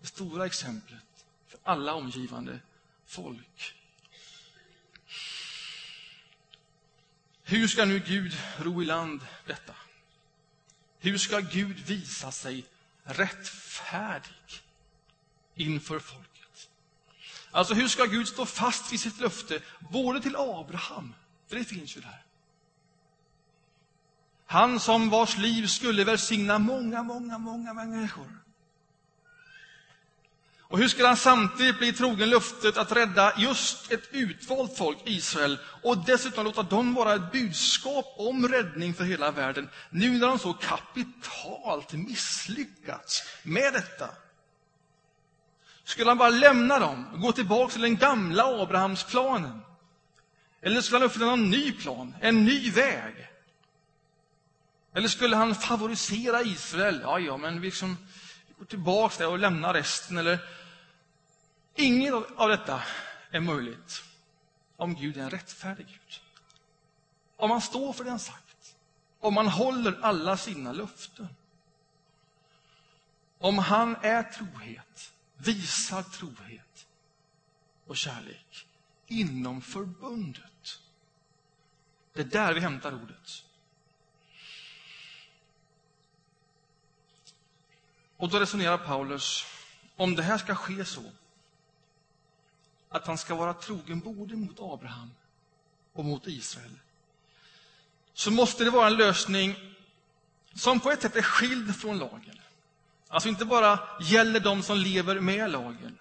det 0.00 0.06
stora 0.06 0.46
exemplet 0.46 1.24
för 1.48 1.60
alla 1.62 1.94
omgivande 1.94 2.60
folk. 3.06 3.81
Hur 7.42 7.68
ska 7.68 7.84
nu 7.84 7.98
Gud 7.98 8.32
ro 8.58 8.82
i 8.82 8.84
land 8.84 9.20
detta? 9.46 9.74
Hur 10.98 11.18
ska 11.18 11.40
Gud 11.40 11.78
visa 11.78 12.32
sig 12.32 12.64
rättfärdig 13.04 14.62
inför 15.54 15.98
folket? 15.98 16.68
Alltså, 17.50 17.74
hur 17.74 17.88
ska 17.88 18.04
Gud 18.04 18.28
stå 18.28 18.46
fast 18.46 18.92
vid 18.92 19.00
sitt 19.00 19.20
löfte, 19.20 19.62
både 19.78 20.20
till 20.20 20.36
Abraham, 20.36 21.14
för 21.46 21.56
det 21.56 21.64
finns 21.64 21.96
ju 21.96 22.00
där. 22.00 22.22
Han 24.46 24.80
som 24.80 25.10
vars 25.10 25.38
liv 25.38 25.66
skulle 25.66 26.04
välsigna 26.04 26.58
många, 26.58 27.02
många, 27.02 27.38
många 27.38 27.74
människor. 27.74 28.41
Och 30.72 30.78
hur 30.78 30.88
skulle 30.88 31.08
han 31.08 31.16
samtidigt 31.16 31.78
bli 31.78 31.92
trogen 31.92 32.30
löftet 32.30 32.76
att 32.76 32.92
rädda 32.92 33.32
just 33.38 33.92
ett 33.92 34.08
utvalt 34.10 34.76
folk, 34.76 34.98
Israel, 35.04 35.58
och 35.82 35.98
dessutom 35.98 36.44
låta 36.44 36.62
dem 36.62 36.94
vara 36.94 37.14
ett 37.14 37.32
budskap 37.32 38.14
om 38.18 38.48
räddning 38.48 38.94
för 38.94 39.04
hela 39.04 39.30
världen, 39.30 39.68
nu 39.90 40.10
när 40.10 40.26
de 40.26 40.38
så 40.38 40.52
kapitalt 40.52 41.92
misslyckats 41.92 43.22
med 43.42 43.72
detta? 43.72 44.08
Skulle 45.84 46.10
han 46.10 46.18
bara 46.18 46.30
lämna 46.30 46.78
dem 46.78 47.06
och 47.12 47.20
gå 47.20 47.32
tillbaka 47.32 47.72
till 47.72 47.82
den 47.82 47.96
gamla 47.96 48.44
Abrahamsplanen? 48.62 49.60
Eller 50.62 50.80
skulle 50.80 50.98
han 50.98 51.06
uppfinna 51.06 51.26
någon 51.26 51.50
ny 51.50 51.72
plan, 51.72 52.14
en 52.20 52.44
ny 52.44 52.70
väg? 52.70 53.28
Eller 54.94 55.08
skulle 55.08 55.36
han 55.36 55.54
favorisera 55.54 56.42
Israel? 56.42 57.00
Ja, 57.02 57.18
ja, 57.18 57.36
men 57.36 57.60
vi, 57.60 57.66
liksom, 57.66 57.96
vi 58.48 58.54
går 58.58 58.64
tillbaka 58.64 59.14
där 59.18 59.28
och 59.28 59.38
lämnar 59.38 59.74
resten. 59.74 60.18
Eller 60.18 60.38
Inget 61.74 62.14
av 62.36 62.48
detta 62.48 62.82
är 63.30 63.40
möjligt 63.40 64.02
om 64.76 64.94
Gud 64.94 65.16
är 65.16 65.22
en 65.22 65.30
rättfärdig 65.30 65.86
Gud. 65.86 66.20
Om 67.36 67.50
han 67.50 67.60
står 67.60 67.92
för 67.92 68.04
det 68.04 68.10
han 68.10 68.18
sagt. 68.18 68.76
Om 69.20 69.36
han 69.36 69.46
håller 69.46 69.98
alla 70.02 70.36
sina 70.36 70.72
löften. 70.72 71.28
Om 73.38 73.58
han 73.58 73.96
är 74.02 74.22
trohet, 74.22 75.12
visar 75.36 76.02
trohet 76.02 76.86
och 77.86 77.96
kärlek 77.96 78.66
inom 79.06 79.62
förbundet. 79.62 80.80
Det 82.12 82.20
är 82.20 82.24
där 82.24 82.54
vi 82.54 82.60
hämtar 82.60 82.94
ordet. 82.94 83.44
Och 88.16 88.28
då 88.28 88.40
resonerar 88.40 88.78
Paulus, 88.78 89.46
om 89.96 90.14
det 90.14 90.22
här 90.22 90.38
ska 90.38 90.54
ske 90.54 90.84
så, 90.84 91.02
att 92.92 93.06
han 93.06 93.18
ska 93.18 93.34
vara 93.34 93.54
trogen 93.54 94.00
både 94.00 94.36
mot 94.36 94.60
Abraham 94.60 95.10
och 95.92 96.04
mot 96.04 96.26
Israel, 96.26 96.78
så 98.14 98.30
måste 98.30 98.64
det 98.64 98.70
vara 98.70 98.86
en 98.86 98.96
lösning 98.96 99.56
som 100.54 100.80
på 100.80 100.90
ett 100.90 101.02
sätt 101.02 101.16
är 101.16 101.22
skild 101.22 101.76
från 101.76 101.98
lagen. 101.98 102.40
Alltså 103.08 103.28
inte 103.28 103.44
bara 103.44 103.78
gäller 104.00 104.40
de 104.40 104.62
som 104.62 104.76
lever 104.76 105.20
med 105.20 105.50
lagen. 105.50 105.98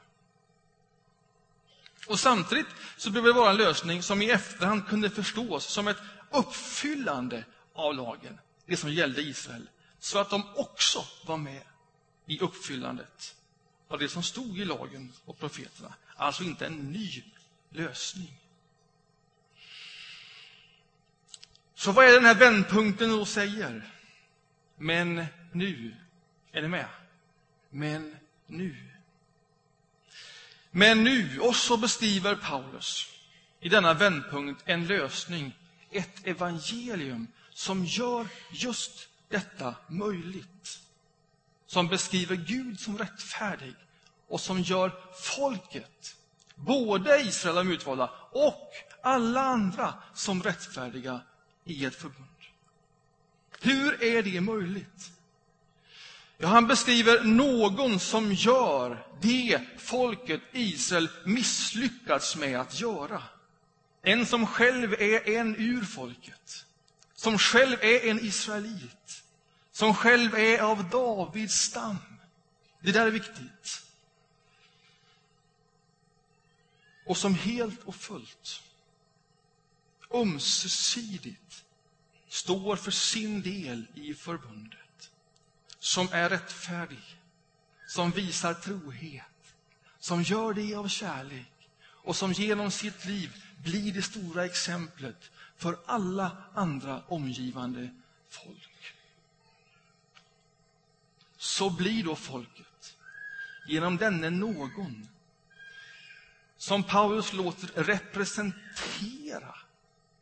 Och 2.08 2.20
samtidigt 2.20 2.68
så 2.98 3.10
behöver 3.10 3.28
det 3.28 3.40
vara 3.40 3.50
en 3.50 3.58
lösning 3.58 4.04
som 4.04 4.22
i 4.22 4.30
efterhand 4.30 4.88
kunde 4.88 5.10
förstås 5.10 5.66
som 5.66 5.88
ett 5.88 5.98
uppfyllande 6.32 7.46
av 7.74 7.96
lagen, 7.96 8.40
det 8.66 8.78
som 8.78 8.92
gällde 8.92 9.22
Israel, 9.22 9.70
så 10.00 10.20
att 10.20 10.30
de 10.30 10.44
också 10.56 11.06
var 11.26 11.38
med 11.38 11.62
i 12.26 12.40
uppfyllandet 12.40 13.36
av 13.88 14.00
det 14.00 14.10
som 14.10 14.24
stod 14.24 14.60
i 14.60 14.66
lagen 14.66 15.14
och 15.26 15.40
profeterna. 15.40 15.94
Alltså 16.22 16.44
inte 16.44 16.66
en 16.66 16.92
ny 16.92 17.24
lösning. 17.70 18.34
Så 21.76 21.92
vad 21.92 22.06
är 22.06 22.14
den 22.14 22.26
här 22.26 22.36
vändpunkten 22.36 23.10
då 23.10 23.26
säger? 23.26 23.92
Men 24.78 25.26
nu. 25.52 25.96
Är 26.52 26.62
ni 26.62 26.68
med? 26.68 26.88
Men 27.70 28.18
nu. 28.48 28.76
Men 30.72 31.04
nu, 31.04 31.40
och 31.40 31.56
så 31.56 31.78
beskriver 31.78 32.36
Paulus 32.36 33.10
i 33.60 33.70
denna 33.70 33.94
vändpunkt 33.94 34.64
en 34.66 34.88
lösning, 34.88 35.58
ett 35.92 36.28
evangelium 36.28 37.28
som 37.54 37.86
gör 37.86 38.28
just 38.52 39.10
detta 39.30 39.76
möjligt. 39.90 40.80
Som 41.68 41.88
beskriver 41.88 42.36
Gud 42.36 42.80
som 42.80 42.98
rättfärdig 42.98 43.76
och 44.32 44.42
som 44.42 44.62
gör 44.62 44.92
folket, 45.14 46.16
både 46.56 47.22
Israel 47.22 47.56
de 47.56 47.72
utvalda 47.72 48.10
och 48.32 48.72
alla 49.04 49.42
andra, 49.42 49.94
som 50.14 50.44
rättfärdiga 50.44 51.22
i 51.66 51.86
ett 51.86 51.96
förbund. 51.96 52.28
Hur 53.62 54.04
är 54.04 54.24
det 54.24 54.42
möjligt? 54.42 55.12
Ja, 56.38 56.48
han 56.48 56.68
beskriver 56.68 57.24
någon 57.24 58.00
som 58.00 58.34
gör 58.34 59.06
det 59.22 59.62
folket 59.78 60.42
Israel 60.52 61.10
misslyckats 61.26 62.36
med 62.36 62.60
att 62.60 62.80
göra. 62.80 63.24
En 64.02 64.26
som 64.26 64.48
själv 64.48 64.94
är 64.94 65.30
en 65.30 65.56
ur 65.56 65.82
folket, 65.82 66.66
som 67.16 67.38
själv 67.38 67.78
är 67.82 68.10
en 68.10 68.20
israelit, 68.26 69.24
som 69.72 69.96
själv 69.96 70.36
är 70.36 70.60
av 70.60 70.90
Davids 70.90 71.56
stam. 71.56 71.98
Det 72.80 72.92
där 72.92 73.08
är 73.08 73.12
viktigt. 73.12 73.91
Och 77.12 77.18
som 77.18 77.36
helt 77.36 77.84
och 77.84 77.96
fullt, 77.96 78.64
ömsesidigt, 80.14 81.64
står 82.28 82.76
för 82.76 82.92
sin 82.92 83.42
del 83.42 83.86
i 83.94 84.14
förbundet, 84.14 85.12
som 85.80 86.08
är 86.12 86.30
rättfärdig, 86.30 87.20
som 87.88 88.12
visar 88.12 88.54
trohet, 88.54 89.56
som 90.00 90.24
gör 90.24 90.54
det 90.54 90.76
av 90.76 90.88
kärlek 90.88 91.70
och 91.84 92.16
som 92.16 92.34
genom 92.34 92.72
sitt 92.72 93.06
liv 93.06 93.44
blir 93.64 93.94
det 93.94 94.02
stora 94.02 94.46
exemplet 94.46 95.32
för 95.58 95.80
alla 95.86 96.38
andra 96.54 97.04
omgivande 97.08 97.90
folk. 98.30 98.94
Så 101.38 101.70
blir 101.70 102.04
då 102.04 102.16
folket, 102.16 102.96
genom 103.68 103.98
denne 103.98 104.30
någon, 104.30 105.08
som 106.62 106.84
Paulus 106.84 107.34
låter 107.34 107.68
representera 107.68 109.56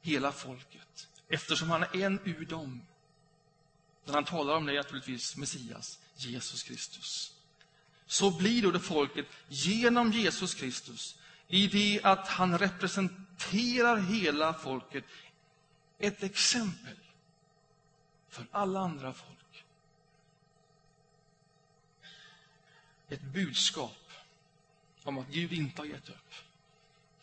hela 0.02 0.32
folket, 0.32 1.08
eftersom 1.30 1.70
han 1.70 1.84
är 1.84 1.96
en 1.96 2.20
ur 2.24 2.46
dem. 2.46 2.82
När 4.06 4.14
han 4.14 4.26
talar 4.26 4.56
om 4.56 4.66
det 4.66 4.74
är 4.74 4.78
naturligtvis 4.78 5.38
Messias, 5.38 6.00
Jesus 6.16 6.64
Kristus. 6.64 7.34
Så 8.06 8.38
blir 8.38 8.62
då 8.62 8.72
det 8.72 8.80
folket 8.80 9.26
genom 9.48 10.12
Jesus 10.12 10.54
Kristus, 10.54 11.20
i 11.48 11.68
det 11.68 12.02
att 12.04 12.28
han 12.28 12.58
representerar 12.58 13.98
hela 13.98 14.54
folket, 14.54 15.06
ett 15.98 16.24
exempel 16.24 16.98
för 18.30 18.46
alla 18.52 18.80
andra 18.80 19.14
folk. 19.14 19.66
Ett 23.10 23.22
budskap 23.22 23.99
om 25.10 25.18
att 25.18 25.28
Gud 25.28 25.54
inte 25.54 25.82
har 25.82 25.86
gett 25.86 26.10
upp. 26.10 26.34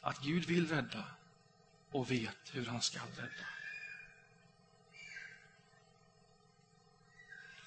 Att 0.00 0.20
Gud 0.20 0.44
vill 0.44 0.68
rädda 0.68 1.04
och 1.90 2.10
vet 2.10 2.36
hur 2.52 2.66
han 2.66 2.82
ska 2.82 3.00
rädda. 3.16 3.46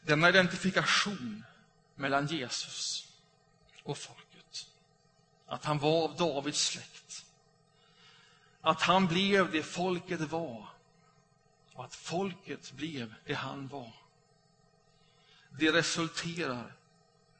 Denna 0.01 0.29
identifikation 0.29 1.43
mellan 1.95 2.27
Jesus 2.27 3.07
och 3.83 3.97
folket, 3.97 4.67
att 5.45 5.65
han 5.65 5.79
var 5.79 6.03
av 6.03 6.15
Davids 6.15 6.61
släkt, 6.61 7.25
att 8.61 8.81
han 8.81 9.07
blev 9.07 9.51
det 9.51 9.63
folket 9.63 10.19
var 10.19 10.69
och 11.73 11.85
att 11.85 11.95
folket 11.95 12.71
blev 12.71 13.15
det 13.25 13.33
han 13.33 13.67
var. 13.67 13.93
Det 15.49 15.71
resulterar 15.71 16.75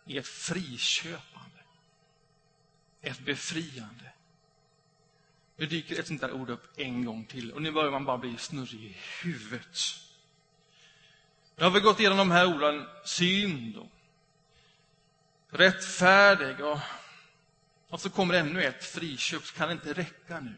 i 0.05 0.17
ett 0.17 0.27
friköpande 0.27 1.58
ett 3.01 3.19
befriande. 3.19 4.11
Nu 5.57 5.65
dyker 5.65 5.99
ett 5.99 6.07
sånt 6.07 6.21
där 6.21 6.31
ord 6.31 6.49
upp 6.49 6.79
en 6.79 7.05
gång 7.05 7.25
till 7.25 7.51
och 7.51 7.61
nu 7.61 7.71
börjar 7.71 7.91
man 7.91 8.05
bara 8.05 8.17
bli 8.17 8.37
snurrig 8.37 8.83
i 8.83 8.95
huvudet. 9.21 9.77
Nu 11.55 11.63
har 11.63 11.71
vi 11.71 11.79
gått 11.79 11.99
igenom 11.99 12.17
de 12.17 12.31
här 12.31 12.55
orden, 12.55 12.87
synd 13.05 13.77
och 13.77 13.89
rättfärdig 15.49 16.65
och, 16.65 16.79
och 17.89 18.01
så 18.01 18.09
kommer 18.09 18.33
ännu 18.33 18.63
ett, 18.63 18.83
friköpt, 18.85 19.55
kan 19.55 19.67
det 19.67 19.73
inte 19.73 19.93
räcka 19.93 20.39
nu? 20.39 20.55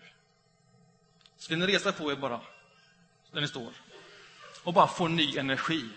Ska 1.38 1.56
ni 1.56 1.68
resa 1.68 1.92
på 1.92 2.12
er 2.12 2.16
bara, 2.16 2.42
där 3.32 3.42
ni 3.42 3.48
står, 3.48 3.74
och 4.64 4.74
bara 4.74 4.88
få 4.88 5.08
ny 5.08 5.38
energi? 5.38 5.90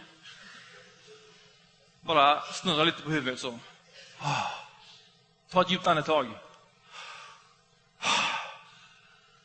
Bara 2.00 2.40
snurra 2.40 2.84
lite 2.84 3.02
på 3.02 3.10
huvudet 3.10 3.40
så. 3.40 3.58
Ah. 4.18 4.63
Ta 5.54 5.60
ett 5.60 5.70
djupt 5.70 5.86
andetag. 5.86 6.38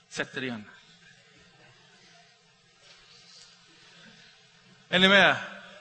Sätt 0.10 0.38
er 0.38 0.41
igen. 0.41 0.65
Är 4.89 5.00
ni 5.00 5.08
med? 5.08 5.36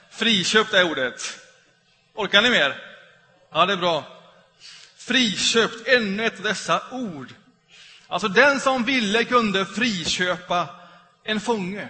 Friköpt 0.09 0.73
är 0.73 0.91
ordet. 0.91 1.39
Orkar 2.13 2.41
ni 2.41 2.49
mer? 2.49 2.97
Ja, 3.51 3.65
det 3.65 3.73
är 3.73 3.77
bra. 3.77 4.21
Friköpt, 4.97 5.87
ännu 5.87 6.25
ett 6.25 6.37
av 6.37 6.43
dessa 6.43 6.83
ord. 6.91 7.33
Alltså, 8.07 8.27
den 8.27 8.59
som 8.59 8.83
ville 8.83 9.23
kunde 9.23 9.65
friköpa 9.65 10.69
en 11.23 11.39
fånge. 11.39 11.89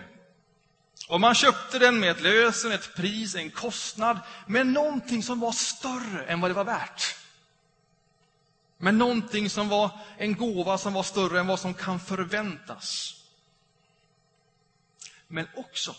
Och 1.07 1.19
man 1.19 1.35
köpte 1.35 1.79
den 1.79 1.99
med 1.99 2.11
ett 2.11 2.21
lösen, 2.21 2.71
ett 2.71 2.95
pris, 2.95 3.35
en 3.35 3.51
kostnad, 3.51 4.19
med 4.47 4.67
någonting 4.67 5.23
som 5.23 5.39
var 5.39 5.51
större 5.51 6.25
än 6.25 6.41
vad 6.41 6.49
det 6.49 6.55
var 6.55 6.63
värt. 6.63 7.18
Med 8.81 8.93
någonting 8.93 9.49
som 9.49 9.69
var 9.69 9.99
en 10.17 10.35
gåva 10.35 10.77
som 10.77 10.93
var 10.93 11.03
större 11.03 11.39
än 11.39 11.47
vad 11.47 11.59
som 11.59 11.73
kan 11.73 11.99
förväntas. 11.99 13.15
Men 15.27 15.47
också 15.55 15.95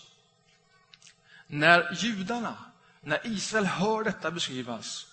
när 1.46 1.96
judarna, 2.02 2.64
när 3.00 3.26
Israel 3.26 3.66
hör 3.66 4.04
detta 4.04 4.30
beskrivas, 4.30 5.06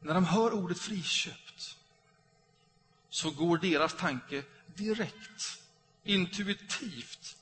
när 0.00 0.14
de 0.14 0.24
hör 0.24 0.52
ordet 0.52 0.78
friköpt, 0.78 1.76
så 3.10 3.30
går 3.30 3.58
deras 3.58 3.94
tanke 3.94 4.44
direkt, 4.66 5.62
intuitivt, 6.04 7.36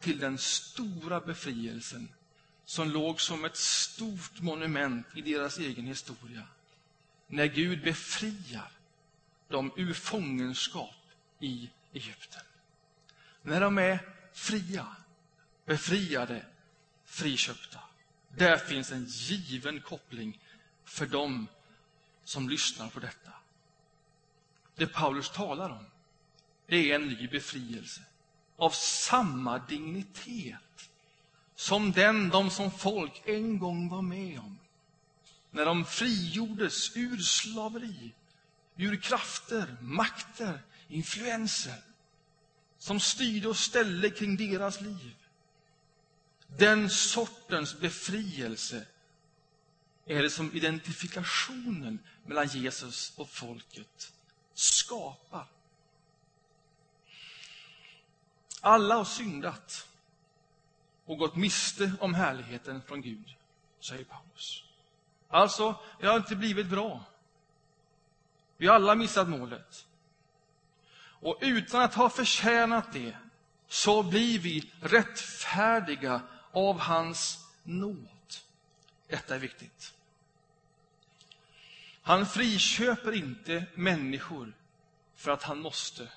till 0.00 0.18
den 0.18 0.38
stora 0.38 1.20
befrielsen 1.20 2.08
som 2.64 2.90
låg 2.90 3.20
som 3.20 3.44
ett 3.44 3.56
stort 3.56 4.40
monument 4.40 5.06
i 5.14 5.22
deras 5.22 5.58
egen 5.58 5.86
historia. 5.86 6.42
När 7.26 7.46
Gud 7.46 7.82
befriar 7.82 8.77
dem 9.48 9.72
ur 9.76 9.94
fångenskap 9.94 10.94
i 11.40 11.70
Egypten. 11.92 12.42
När 13.42 13.60
de 13.60 13.78
är 13.78 14.14
fria, 14.32 14.86
befriade, 15.64 16.46
friköpta. 17.04 17.80
Där 18.36 18.56
finns 18.56 18.92
en 18.92 19.04
given 19.04 19.80
koppling 19.80 20.40
för 20.84 21.06
dem 21.06 21.46
som 22.24 22.48
lyssnar 22.48 22.88
på 22.88 23.00
detta. 23.00 23.32
Det 24.74 24.86
Paulus 24.86 25.30
talar 25.30 25.70
om, 25.70 25.86
det 26.66 26.90
är 26.90 26.94
en 26.94 27.08
ny 27.08 27.28
befrielse 27.28 28.00
av 28.56 28.70
samma 28.70 29.58
dignitet 29.58 30.90
som 31.54 31.92
den 31.92 32.28
de 32.28 32.50
som 32.50 32.70
folk 32.70 33.22
en 33.24 33.58
gång 33.58 33.88
var 33.88 34.02
med 34.02 34.38
om. 34.38 34.58
När 35.50 35.64
de 35.64 35.84
frigjordes 35.84 36.96
ur 36.96 37.18
slaveri, 37.18 38.12
ur 38.78 38.96
krafter, 38.96 39.76
makter, 39.80 40.60
influenser 40.88 41.82
som 42.78 43.00
styrde 43.00 43.48
och 43.48 43.56
ställde 43.56 44.10
kring 44.10 44.36
deras 44.36 44.80
liv. 44.80 45.14
Den 46.46 46.90
sortens 46.90 47.80
befrielse 47.80 48.86
är 50.06 50.22
det 50.22 50.30
som 50.30 50.52
identifikationen 50.52 51.98
mellan 52.26 52.46
Jesus 52.46 53.12
och 53.16 53.30
folket 53.30 54.12
skapar. 54.54 55.46
Alla 58.60 58.94
har 58.94 59.04
syndat 59.04 59.88
och 61.04 61.18
gått 61.18 61.36
miste 61.36 61.92
om 62.00 62.14
härligheten 62.14 62.82
från 62.82 63.02
Gud, 63.02 63.34
säger 63.80 64.04
Paulus. 64.04 64.64
Alltså, 65.28 65.80
det 66.00 66.06
har 66.06 66.16
inte 66.16 66.36
blivit 66.36 66.66
bra. 66.66 67.04
Vi 68.58 68.66
har 68.66 68.74
alla 68.74 68.94
missat 68.94 69.28
målet. 69.28 69.86
Och 71.20 71.38
utan 71.40 71.82
att 71.82 71.94
ha 71.94 72.10
förtjänat 72.10 72.92
det 72.92 73.16
så 73.68 74.02
blir 74.02 74.38
vi 74.38 74.72
rättfärdiga 74.80 76.20
av 76.52 76.78
hans 76.78 77.46
nåd. 77.62 78.34
Detta 79.08 79.34
är 79.34 79.38
viktigt. 79.38 79.94
Han 82.02 82.26
friköper 82.26 83.12
inte 83.12 83.66
människor 83.74 84.52
för 85.16 85.30
att 85.30 85.42
han 85.42 85.58
måste, 85.58 86.08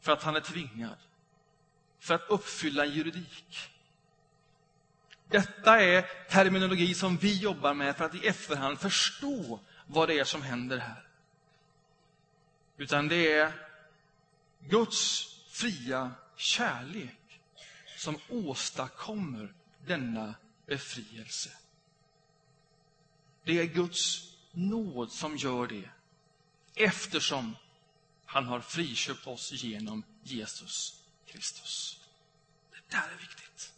för 0.00 0.12
att 0.12 0.22
han 0.22 0.36
är 0.36 0.40
tvingad, 0.40 0.96
för 1.98 2.14
att 2.14 2.28
uppfylla 2.28 2.84
en 2.84 2.92
juridik. 2.92 3.70
Detta 5.28 5.80
är 5.80 6.28
terminologi 6.30 6.94
som 6.94 7.16
vi 7.16 7.38
jobbar 7.38 7.74
med 7.74 7.96
för 7.96 8.04
att 8.04 8.14
i 8.14 8.26
efterhand 8.26 8.80
förstå 8.80 9.60
vad 9.86 10.08
det 10.08 10.18
är 10.18 10.24
som 10.24 10.42
händer 10.42 10.78
här. 10.78 11.08
Utan 12.76 13.08
det 13.08 13.32
är 13.32 13.52
Guds 14.68 15.26
fria 15.48 16.12
kärlek 16.36 17.40
som 17.96 18.18
åstadkommer 18.28 19.54
denna 19.86 20.34
befrielse. 20.66 21.50
Det 23.44 23.60
är 23.60 23.64
Guds 23.64 24.32
nåd 24.52 25.12
som 25.12 25.36
gör 25.36 25.66
det, 25.66 25.88
eftersom 26.74 27.56
han 28.26 28.44
har 28.44 28.60
friköpt 28.60 29.26
oss 29.26 29.52
genom 29.52 30.02
Jesus 30.22 31.02
Kristus. 31.26 32.00
Det 32.70 32.96
där 32.96 33.08
är 33.14 33.20
viktigt. 33.20 33.72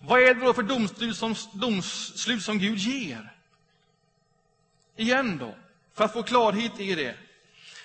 Vad 0.00 0.20
är 0.20 0.34
det 0.34 0.40
då 0.40 0.54
för 0.54 0.62
domslut 0.62 1.16
som, 1.16 1.34
domslut 1.54 2.42
som 2.42 2.58
Gud 2.58 2.78
ger? 2.78 3.39
Igen 4.96 5.38
då, 5.38 5.54
för 5.94 6.04
att 6.04 6.12
få 6.12 6.22
klarhet 6.22 6.80
i 6.80 6.94
det. 6.94 7.14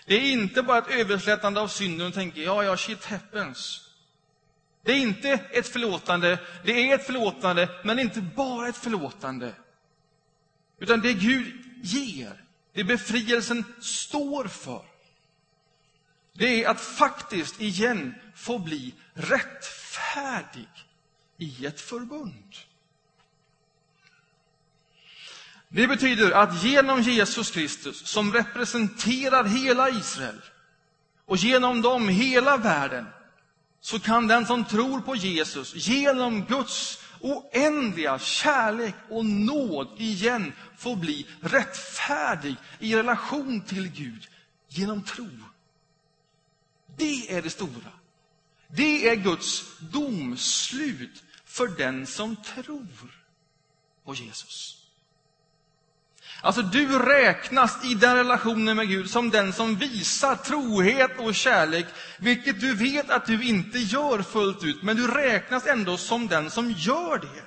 Det 0.06 0.16
är 0.16 0.32
inte 0.32 0.64
bara 0.64 0.78
ett 0.78 0.92
överslätande 0.92 1.62
av 1.62 1.68
synden 1.68 2.08
och 2.08 2.14
tänka, 2.14 2.40
ja, 2.40 2.64
ja, 2.64 2.78
shit 2.78 3.06
happens. 3.06 3.90
Det 4.84 4.92
är 4.92 4.98
inte 4.98 5.30
ett 5.30 5.68
förlåtande, 5.68 6.40
det 6.64 6.72
är 6.72 6.96
ett 6.96 7.06
förlåtande, 7.06 7.70
men 7.84 8.00
inte 8.00 8.22
bara 8.22 8.68
ett 8.68 8.78
förlåtande. 8.78 9.54
Utan 10.80 11.02
det 11.02 11.14
Gud 11.14 11.54
ger, 11.84 12.44
det 12.74 12.84
befrielsen 12.84 13.64
står 13.82 14.46
för, 14.46 14.86
det 16.34 16.64
är 16.64 16.70
att 16.70 16.82
faktiskt 16.82 17.62
igen 17.62 18.16
få 18.36 18.60
bli 18.60 18.94
rättfärdig 19.14 20.70
i 21.38 21.66
ett 21.66 21.82
förbund. 21.82 22.56
Det 25.76 25.88
betyder 25.88 26.32
att 26.32 26.64
genom 26.64 27.02
Jesus 27.02 27.52
Kristus, 27.52 28.08
som 28.08 28.34
representerar 28.34 29.44
hela 29.44 29.90
Israel, 29.90 30.42
och 31.26 31.38
genom 31.38 31.82
dem 31.82 32.10
hela 32.10 32.58
världen, 32.58 33.06
så 33.82 34.00
kan 34.00 34.28
den 34.28 34.46
som 34.46 34.66
tror 34.66 35.02
på 35.02 35.16
Jesus 35.16 35.76
genom 35.76 36.46
Guds 36.46 37.00
oändliga 37.20 38.20
kärlek 38.20 38.96
och 39.10 39.26
nåd 39.26 39.88
igen 39.98 40.54
få 40.78 40.96
bli 40.96 41.28
rättfärdig 41.42 42.56
i 42.80 42.96
relation 42.96 43.62
till 43.62 43.88
Gud 43.88 44.28
genom 44.68 45.04
tro. 45.04 45.30
Det 46.98 47.36
är 47.36 47.42
det 47.42 47.50
stora. 47.50 47.92
Det 48.68 49.10
är 49.10 49.16
Guds 49.16 49.78
domslut 49.80 51.24
för 51.46 51.68
den 51.68 52.08
som 52.08 52.36
tror 52.36 52.88
på 54.06 54.14
Jesus. 54.14 54.85
Alltså, 56.42 56.62
du 56.62 57.00
räknas 57.00 57.86
i 57.86 57.94
den 57.94 58.16
relationen 58.16 58.78
med 58.78 58.88
Gud 58.88 59.10
som 59.10 59.30
den 59.30 59.54
som 59.54 59.76
visar 59.76 60.36
trohet 60.36 61.20
och 61.20 61.36
kärlek, 61.36 61.86
vilket 62.20 62.60
du 62.60 62.76
vet 62.76 63.10
att 63.10 63.26
du 63.26 63.44
inte 63.44 63.80
gör 63.80 64.22
fullt 64.22 64.64
ut, 64.64 64.84
men 64.84 64.96
du 64.96 65.08
räknas 65.08 65.68
ändå 65.68 65.98
som 65.98 66.28
den 66.28 66.50
som 66.50 66.72
gör 66.72 67.18
det. 67.18 67.44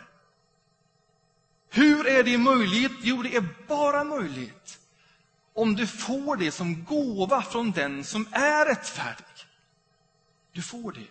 Hur 1.70 2.06
är 2.06 2.24
det 2.24 2.38
möjligt? 2.38 2.92
Jo, 3.02 3.22
det 3.22 3.36
är 3.36 3.44
bara 3.66 4.04
möjligt 4.04 4.78
om 5.52 5.76
du 5.76 5.86
får 5.86 6.36
det 6.36 6.50
som 6.50 6.84
gåva 6.84 7.42
från 7.42 7.70
den 7.70 8.04
som 8.04 8.28
är 8.32 8.66
rättfärdig. 8.66 9.24
Du 10.52 10.62
får 10.62 10.92
det. 10.92 11.06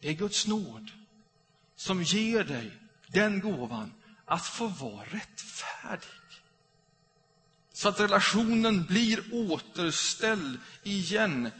Det 0.00 0.08
är 0.08 0.12
Guds 0.12 0.46
nåd 0.46 0.90
som 1.76 2.02
ger 2.02 2.44
dig 2.44 2.72
den 3.06 3.40
gåvan 3.40 3.92
att 4.30 4.46
få 4.46 4.66
vara 4.66 5.04
rättfärdig 5.04 6.08
så 7.72 7.88
att 7.88 8.00
relationen 8.00 8.84
blir 8.84 9.20
återställd 9.32 10.58
igen. 10.82 11.50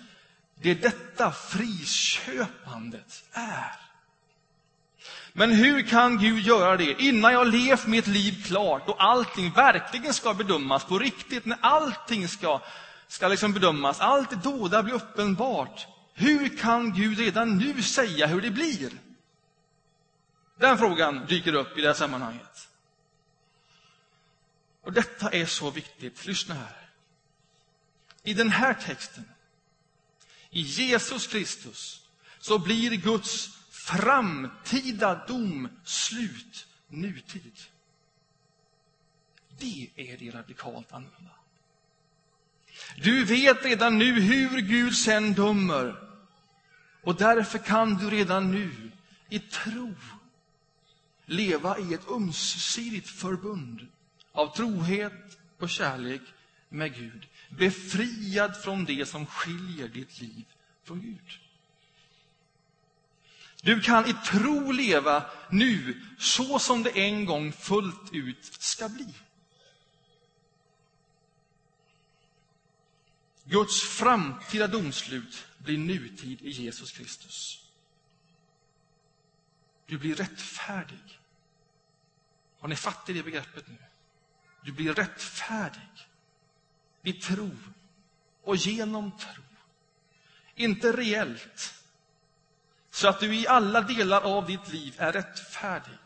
Det 0.55 0.71
är 0.71 0.75
detta 0.75 1.33
friköpandet 1.33 3.25
är. 3.33 3.77
Men 5.33 5.51
hur 5.51 5.83
kan 5.83 6.19
Gud 6.19 6.47
göra 6.47 6.77
det 6.77 7.03
innan 7.03 7.33
jag 7.33 7.47
levt 7.47 7.87
mitt 7.87 8.07
liv 8.07 8.45
klart 8.47 8.89
och 8.89 9.05
allting 9.05 9.53
verkligen 9.53 10.15
ska 10.15 10.35
bedömas 10.35 10.85
på 10.85 10.99
riktigt, 10.99 11.45
när 11.45 11.59
allting 11.61 12.29
ska, 12.29 12.61
ska 13.09 13.29
liksom 13.29 13.53
bedömas, 13.53 14.01
allt 14.01 14.31
det 14.31 14.37
dåda 14.37 14.83
blir 14.83 14.95
uppenbart. 14.95 15.87
Hur 16.15 16.57
kan 16.57 16.93
Gud 16.93 17.19
redan 17.19 17.59
nu 17.59 17.83
säga 17.83 18.27
hur 18.27 18.41
det 18.41 18.51
blir? 18.51 19.10
Den 20.61 20.79
frågan 20.79 21.27
dyker 21.27 21.55
upp 21.55 21.79
i 21.79 21.81
det 21.81 21.87
här 21.87 21.95
sammanhanget. 21.95 22.69
Och 24.83 24.93
detta 24.93 25.31
är 25.31 25.47
så 25.47 25.71
viktigt. 25.71 26.27
Lyssna 26.27 26.55
här. 26.55 26.89
I 28.23 28.35
den 28.35 28.51
här 28.51 28.75
texten, 28.75 29.25
i 30.51 30.61
Jesus 30.61 31.27
Kristus, 31.27 32.03
så 32.39 32.59
blir 32.59 32.91
Guds 32.91 33.59
framtida 33.71 35.27
dom 35.27 35.69
slut 35.85 36.67
nutid. 36.89 37.61
Det 39.59 39.91
är 39.97 40.17
det 40.17 40.31
radikalt 40.31 40.93
annorlunda. 40.93 41.35
Du 42.97 43.25
vet 43.25 43.65
redan 43.65 43.99
nu 43.99 44.21
hur 44.21 44.61
Gud 44.61 44.97
sen 44.97 45.33
dömer. 45.33 46.09
Och 47.03 47.15
därför 47.15 47.59
kan 47.59 47.95
du 47.95 48.11
redan 48.11 48.51
nu 48.51 48.91
i 49.29 49.39
tro 49.39 49.95
leva 51.31 51.79
i 51.79 51.95
ett 51.95 52.09
ömsesidigt 52.09 53.09
förbund 53.09 53.87
av 54.33 54.57
trohet 54.57 55.39
och 55.59 55.71
kärlek 55.71 56.23
med 56.69 56.95
Gud. 56.95 57.27
Befriad 57.49 58.63
från 58.63 58.85
det 58.85 59.07
som 59.07 59.27
skiljer 59.27 59.89
ditt 59.89 60.21
liv 60.21 60.45
från 60.85 61.01
Gud. 61.01 61.39
Du 63.63 63.81
kan 63.81 64.07
i 64.07 64.13
tro 64.13 64.73
leva 64.73 65.31
nu 65.51 66.03
så 66.19 66.59
som 66.59 66.83
det 66.83 66.91
en 66.91 67.25
gång 67.25 67.53
fullt 67.53 68.13
ut 68.13 68.45
ska 68.45 68.89
bli. 68.89 69.15
Guds 73.45 73.83
framtida 73.83 74.67
domslut 74.67 75.47
blir 75.59 75.79
nutid 75.79 76.43
i 76.43 76.51
Jesus 76.51 76.93
Kristus. 76.93 77.65
Du 79.87 79.99
blir 79.99 80.15
rättfärdig. 80.15 81.20
Har 82.61 82.69
ni 82.69 82.77
fattat 82.77 83.07
det 83.07 83.23
begreppet 83.23 83.69
nu? 83.69 83.77
Du 84.63 84.73
blir 84.73 84.95
rättfärdig 84.95 86.09
i 87.03 87.13
tro 87.13 87.51
och 88.43 88.57
genom 88.57 89.13
tro. 89.19 89.43
Inte 90.55 90.93
reellt, 90.93 91.75
så 92.91 93.09
att 93.09 93.21
du 93.21 93.37
i 93.37 93.47
alla 93.47 93.81
delar 93.81 94.21
av 94.21 94.47
ditt 94.47 94.73
liv 94.73 94.95
är 94.99 95.13
rättfärdig. 95.13 95.99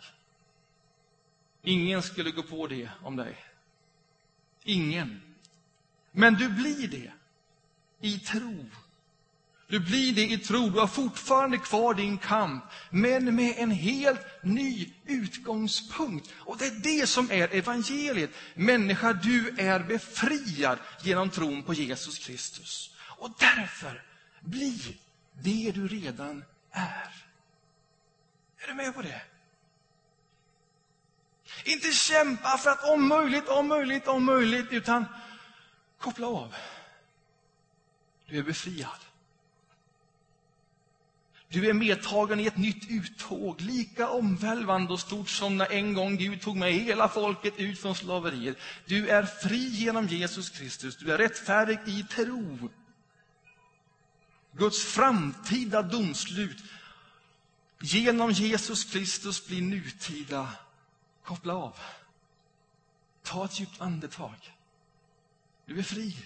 Ingen 1.63 2.03
skulle 2.03 2.31
gå 2.31 2.43
på 2.43 2.67
det 2.67 2.91
om 3.03 3.17
dig. 3.17 3.45
Ingen. 4.63 5.37
Men 6.11 6.35
du 6.35 6.49
blir 6.49 6.89
det 6.89 7.13
i 8.01 8.19
tro. 8.19 8.67
Du 9.67 9.81
blir 9.81 10.15
det 10.15 10.27
i 10.27 10.39
tro. 10.39 10.71
Du 10.71 10.81
har 10.81 10.87
fortfarande 10.87 11.59
kvar 11.59 11.95
din 11.95 12.19
kamp, 12.19 12.65
men 12.91 13.35
med 13.35 13.55
en 13.57 13.71
helt 13.71 14.21
ny 14.43 14.93
utgångspunkt. 15.07 16.33
Och 16.35 16.59
det 16.59 16.67
är 16.67 17.01
det 17.01 17.07
som 17.07 17.31
är 17.31 17.55
evangeliet. 17.55 18.31
Människa, 18.55 19.13
du 19.13 19.55
är 19.59 19.81
befriad 19.81 20.79
genom 21.03 21.31
tron 21.31 21.63
på 21.63 21.75
Jesus 21.75 22.19
Kristus. 22.19 22.91
Och 23.01 23.31
därför, 23.39 24.03
bli 24.41 24.99
det 25.43 25.73
du 25.75 25.89
redan 25.89 26.45
är. 26.71 27.11
Är 28.59 28.67
du 28.67 28.75
med 28.75 28.95
på 28.95 29.03
det? 29.03 29.23
Inte 31.65 31.93
kämpa 31.93 32.59
för 32.59 32.71
att 32.71 32.85
om 32.85 33.09
möjligt, 33.09 33.49
om 33.49 33.67
möjligt, 33.67 34.09
om 34.09 34.25
möjligt, 34.25 34.67
utan 34.71 35.05
koppla 35.99 36.27
av. 36.27 36.55
Du 38.27 38.39
är 38.39 38.43
befriad. 38.43 39.04
Du 41.49 41.69
är 41.69 41.73
medtagen 41.73 42.41
i 42.41 42.47
ett 42.47 42.57
nytt 42.57 42.91
uttåg, 42.91 43.61
lika 43.61 44.09
omvälvande 44.09 44.93
och 44.93 45.01
stort 45.01 45.29
som 45.29 45.57
när 45.57 45.73
en 45.73 45.95
gång 45.95 46.17
Gud 46.17 46.41
tog 46.41 46.57
med 46.57 46.73
hela 46.73 47.09
folket 47.09 47.55
ut 47.57 47.79
från 47.81 47.95
slaveriet. 47.95 48.57
Du 48.87 49.09
är 49.09 49.23
fri 49.23 49.69
genom 49.69 50.07
Jesus 50.07 50.51
Kristus, 50.51 50.97
du 50.97 51.13
är 51.13 51.19
rättfärdig 51.19 51.79
i 51.87 52.03
tro. 52.03 52.71
Guds 54.53 54.85
framtida 54.85 55.83
domslut 55.83 56.63
genom 57.81 58.31
Jesus 58.31 58.85
Kristus 58.85 59.47
blir 59.47 59.63
nutida. 59.63 60.49
Koppla 61.25 61.55
av. 61.55 61.77
Ta 63.23 63.45
ett 63.45 63.61
djupt 63.61 63.81
andetag. 63.81 64.55
Du 65.67 65.79
är 65.79 65.83
fri. 65.83 66.17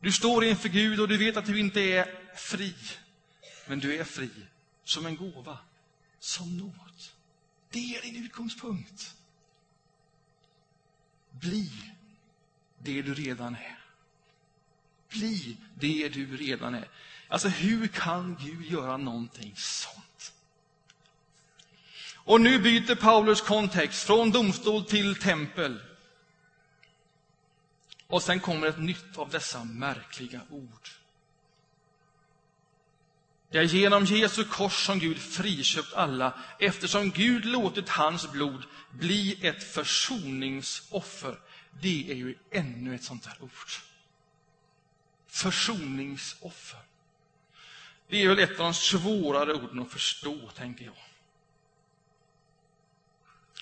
Du 0.00 0.12
står 0.12 0.44
inför 0.44 0.68
Gud 0.68 1.00
och 1.00 1.08
du 1.08 1.18
vet 1.18 1.36
att 1.36 1.46
du 1.46 1.60
inte 1.60 1.80
är 1.80 2.18
fri. 2.36 2.74
Men 3.68 3.78
du 3.78 3.96
är 3.96 4.04
fri 4.04 4.30
som 4.84 5.06
en 5.06 5.16
gåva, 5.16 5.58
som 6.18 6.56
nåd. 6.58 7.02
Det 7.70 7.96
är 7.96 8.02
din 8.02 8.24
utgångspunkt. 8.24 9.14
Bli 11.30 11.70
det 12.78 13.02
du 13.02 13.14
redan 13.14 13.54
är. 13.54 13.78
Bli 15.08 15.56
det 15.74 16.08
du 16.08 16.36
redan 16.36 16.74
är. 16.74 16.88
Alltså, 17.28 17.48
hur 17.48 17.88
kan 17.88 18.36
Gud 18.40 18.66
göra 18.66 18.96
någonting 18.96 19.52
sånt? 19.56 20.32
Och 22.14 22.40
nu 22.40 22.58
byter 22.58 22.94
Paulus 22.94 23.40
kontext 23.40 24.06
från 24.06 24.30
domstol 24.30 24.84
till 24.84 25.16
tempel. 25.16 25.82
Och 28.06 28.22
sen 28.22 28.40
kommer 28.40 28.66
ett 28.66 28.78
nytt 28.78 29.16
av 29.16 29.30
dessa 29.30 29.64
märkliga 29.64 30.40
ord. 30.50 30.88
Det 33.50 33.58
är 33.58 33.62
genom 33.62 34.04
Jesu 34.04 34.44
kors 34.44 34.86
som 34.86 34.98
Gud 34.98 35.18
friköpt 35.18 35.94
alla, 35.94 36.38
eftersom 36.58 37.10
Gud 37.10 37.44
låtit 37.44 37.88
hans 37.88 38.32
blod 38.32 38.64
bli 38.90 39.46
ett 39.46 39.62
försoningsoffer. 39.62 41.38
Det 41.80 42.10
är 42.10 42.14
ju 42.14 42.34
ännu 42.50 42.94
ett 42.94 43.04
sånt 43.04 43.24
där 43.24 43.36
ord. 43.40 43.50
Försoningsoffer. 45.28 46.80
Det 48.08 48.22
är 48.22 48.28
väl 48.28 48.38
ett 48.38 48.50
av 48.50 48.56
de 48.56 48.74
svårare 48.74 49.54
orden 49.54 49.80
att 49.80 49.92
förstå, 49.92 50.50
tänker 50.56 50.84
jag. 50.84 50.94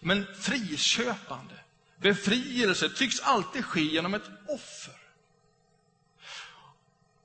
Men 0.01 0.27
friköpande, 0.35 1.55
befrielse, 1.97 2.89
tycks 2.89 3.21
alltid 3.21 3.65
ske 3.65 3.81
genom 3.81 4.15
ett 4.15 4.31
offer. 4.49 4.95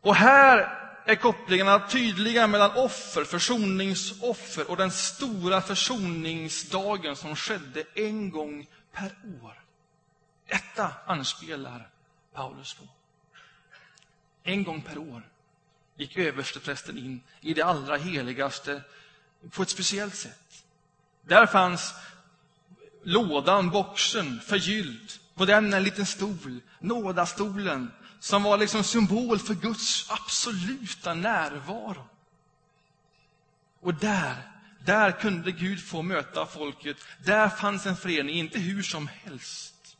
Och 0.01 0.15
här 0.15 0.80
är 1.05 1.15
kopplingarna 1.15 1.87
tydliga 1.87 2.47
mellan 2.47 2.71
offer, 2.71 3.23
försoningsoffer 3.23 4.69
och 4.69 4.77
den 4.77 4.91
stora 4.91 5.61
försoningsdagen 5.61 7.15
som 7.15 7.35
skedde 7.35 7.83
en 7.95 8.29
gång 8.29 8.67
per 8.91 9.11
år. 9.41 9.63
Detta 10.47 10.93
anspelar 11.05 11.89
Paulus 12.33 12.73
på. 12.73 12.83
En 14.43 14.63
gång 14.63 14.81
per 14.81 14.97
år 14.97 15.29
gick 15.95 16.17
översteprästen 16.17 16.97
in 16.97 17.21
i 17.41 17.53
det 17.53 17.61
allra 17.61 17.97
heligaste 17.97 18.81
på 19.51 19.61
ett 19.61 19.69
speciellt 19.69 20.15
sätt. 20.15 20.63
Där 21.21 21.45
fanns 21.45 21.93
lådan, 23.03 23.69
boxen, 23.69 24.39
förgylld. 24.39 25.11
På 25.35 25.45
den 25.45 25.73
en 25.73 25.83
liten 25.83 26.05
stol, 26.05 26.59
nådastolen, 26.79 27.91
som 28.21 28.43
var 28.43 28.57
liksom 28.57 28.83
symbol 28.83 29.39
för 29.39 29.53
Guds 29.53 30.11
absoluta 30.11 31.13
närvaro. 31.13 32.07
Och 33.79 33.93
där, 33.93 34.51
där 34.85 35.11
kunde 35.11 35.51
Gud 35.51 35.83
få 35.83 36.01
möta 36.01 36.45
folket. 36.45 36.97
Där 37.25 37.49
fanns 37.49 37.85
en 37.85 37.95
förening, 37.95 38.35
inte 38.35 38.59
hur 38.59 38.83
som 38.83 39.07
helst. 39.07 39.97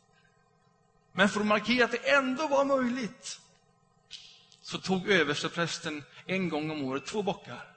Men 1.12 1.28
för 1.28 1.40
att 1.40 1.46
markera 1.46 1.84
att 1.84 1.90
det 1.90 2.10
ändå 2.10 2.48
var 2.48 2.64
möjligt 2.64 3.40
så 4.62 4.78
tog 4.78 5.08
översteprästen 5.08 6.04
en 6.26 6.48
gång 6.48 6.70
om 6.70 6.84
året 6.84 7.06
två 7.06 7.22
bockar. 7.22 7.74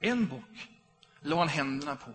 En 0.00 0.28
bock 0.28 0.68
la 1.20 1.38
han 1.38 1.48
händerna 1.48 1.96
på. 1.96 2.12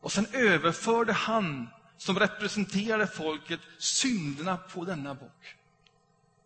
Och 0.00 0.12
sen 0.12 0.26
överförde 0.32 1.12
han 1.12 1.68
som 2.02 2.18
representerade 2.18 3.06
folket 3.06 3.60
synderna 3.78 4.56
på 4.56 4.84
denna 4.84 5.14
bock. 5.14 5.54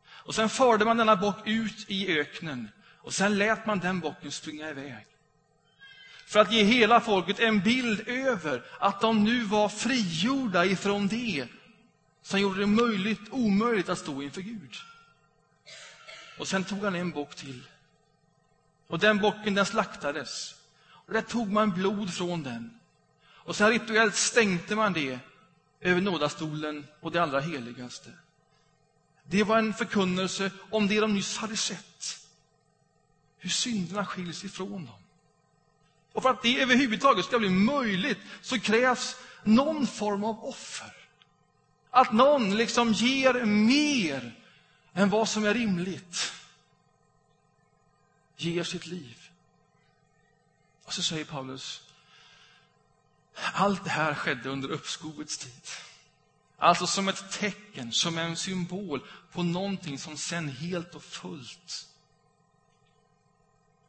Och 0.09 0.35
sen 0.35 0.49
förde 0.49 0.85
man 0.85 0.97
denna 0.97 1.17
bock 1.17 1.47
ut 1.47 1.85
i 1.91 2.19
öknen 2.19 2.69
och 2.99 3.15
sen 3.15 3.39
lät 3.39 3.67
man 3.67 3.79
den 3.79 4.01
bocken 4.01 4.33
springa 4.33 4.71
iväg. 4.71 5.07
För 6.27 6.41
att 6.41 6.53
ge 6.53 6.63
hela 6.63 7.01
folket 7.01 7.41
en 7.41 7.61
bild 7.61 8.09
över 8.09 8.65
att 8.79 9.01
de 9.01 9.25
nu 9.25 9.45
var 9.45 9.69
frigjorda 9.69 10.65
ifrån 10.65 11.09
det 11.09 11.49
som 12.23 12.41
gjorde 12.41 12.61
det 12.61 12.67
möjligt, 12.67 13.29
omöjligt 13.31 13.89
att 13.89 13.99
stå 13.99 14.23
inför 14.23 14.41
Gud. 14.41 14.75
Och 16.39 16.49
sen 16.49 16.65
tog 16.65 16.85
han 16.85 16.95
en 16.95 17.11
bock 17.11 17.35
till. 17.35 17.63
Och 18.87 18.99
den 18.99 19.19
bocken 19.19 19.55
den 19.55 19.67
slaktades. 19.67 20.55
Där 21.07 21.21
tog 21.21 21.53
man 21.53 21.71
blod 21.71 22.15
från 22.15 22.43
den. 22.43 22.81
Och 23.27 23.57
sen 23.57 23.71
rituellt 23.71 24.15
stänkte 24.15 24.77
man 24.77 24.93
det 24.93 25.21
över 25.81 26.01
nådastolen 26.01 26.87
och 27.01 27.13
det 27.13 27.23
allra 27.23 27.41
heligaste. 27.41 28.11
Det 29.25 29.45
var 29.45 29.59
en 29.59 29.75
förkunnelse 29.75 30.51
om 30.71 30.87
det 30.89 31.01
de 31.01 31.15
nyss 31.15 31.37
hade 31.37 31.57
sett. 31.57 32.27
Hur 33.39 33.51
synderna 33.51 34.07
skiljs 34.07 34.45
ifrån 34.45 34.87
dem. 34.87 34.99
Och 36.13 36.23
för 36.23 36.31
att 36.31 36.43
det 36.43 36.63
överhuvudtaget 36.63 37.25
ska 37.25 37.39
bli 37.39 37.49
möjligt 37.49 38.19
så 38.43 38.61
krävs 38.61 39.17
någon 39.45 39.87
form 39.87 40.25
av 40.25 40.45
offer. 40.45 40.93
Att 41.91 42.13
någon 42.13 42.57
liksom 42.57 42.93
ger 42.93 43.45
mer 43.45 44.41
än 44.93 45.11
vad 45.11 45.29
som 45.29 45.45
är 45.45 45.55
rimligt. 45.55 46.33
Ger 48.37 48.65
sitt 48.65 48.87
liv. 48.87 49.31
Och 50.85 50.93
så 50.93 51.03
säger 51.03 51.25
Paulus, 51.25 51.83
allt 53.37 53.85
det 53.85 53.91
här 53.91 54.15
skedde 54.15 54.49
under 54.49 54.69
uppskovets 54.69 55.39
tid. 55.39 55.63
Alltså 56.59 56.87
som 56.87 57.09
ett 57.09 57.33
tecken, 57.33 57.93
som 57.93 58.19
en 58.19 58.37
symbol 58.37 59.03
på 59.33 59.43
någonting 59.43 59.99
som 59.99 60.17
sen 60.17 60.49
helt 60.49 60.95
och 60.95 61.03
fullt 61.03 61.89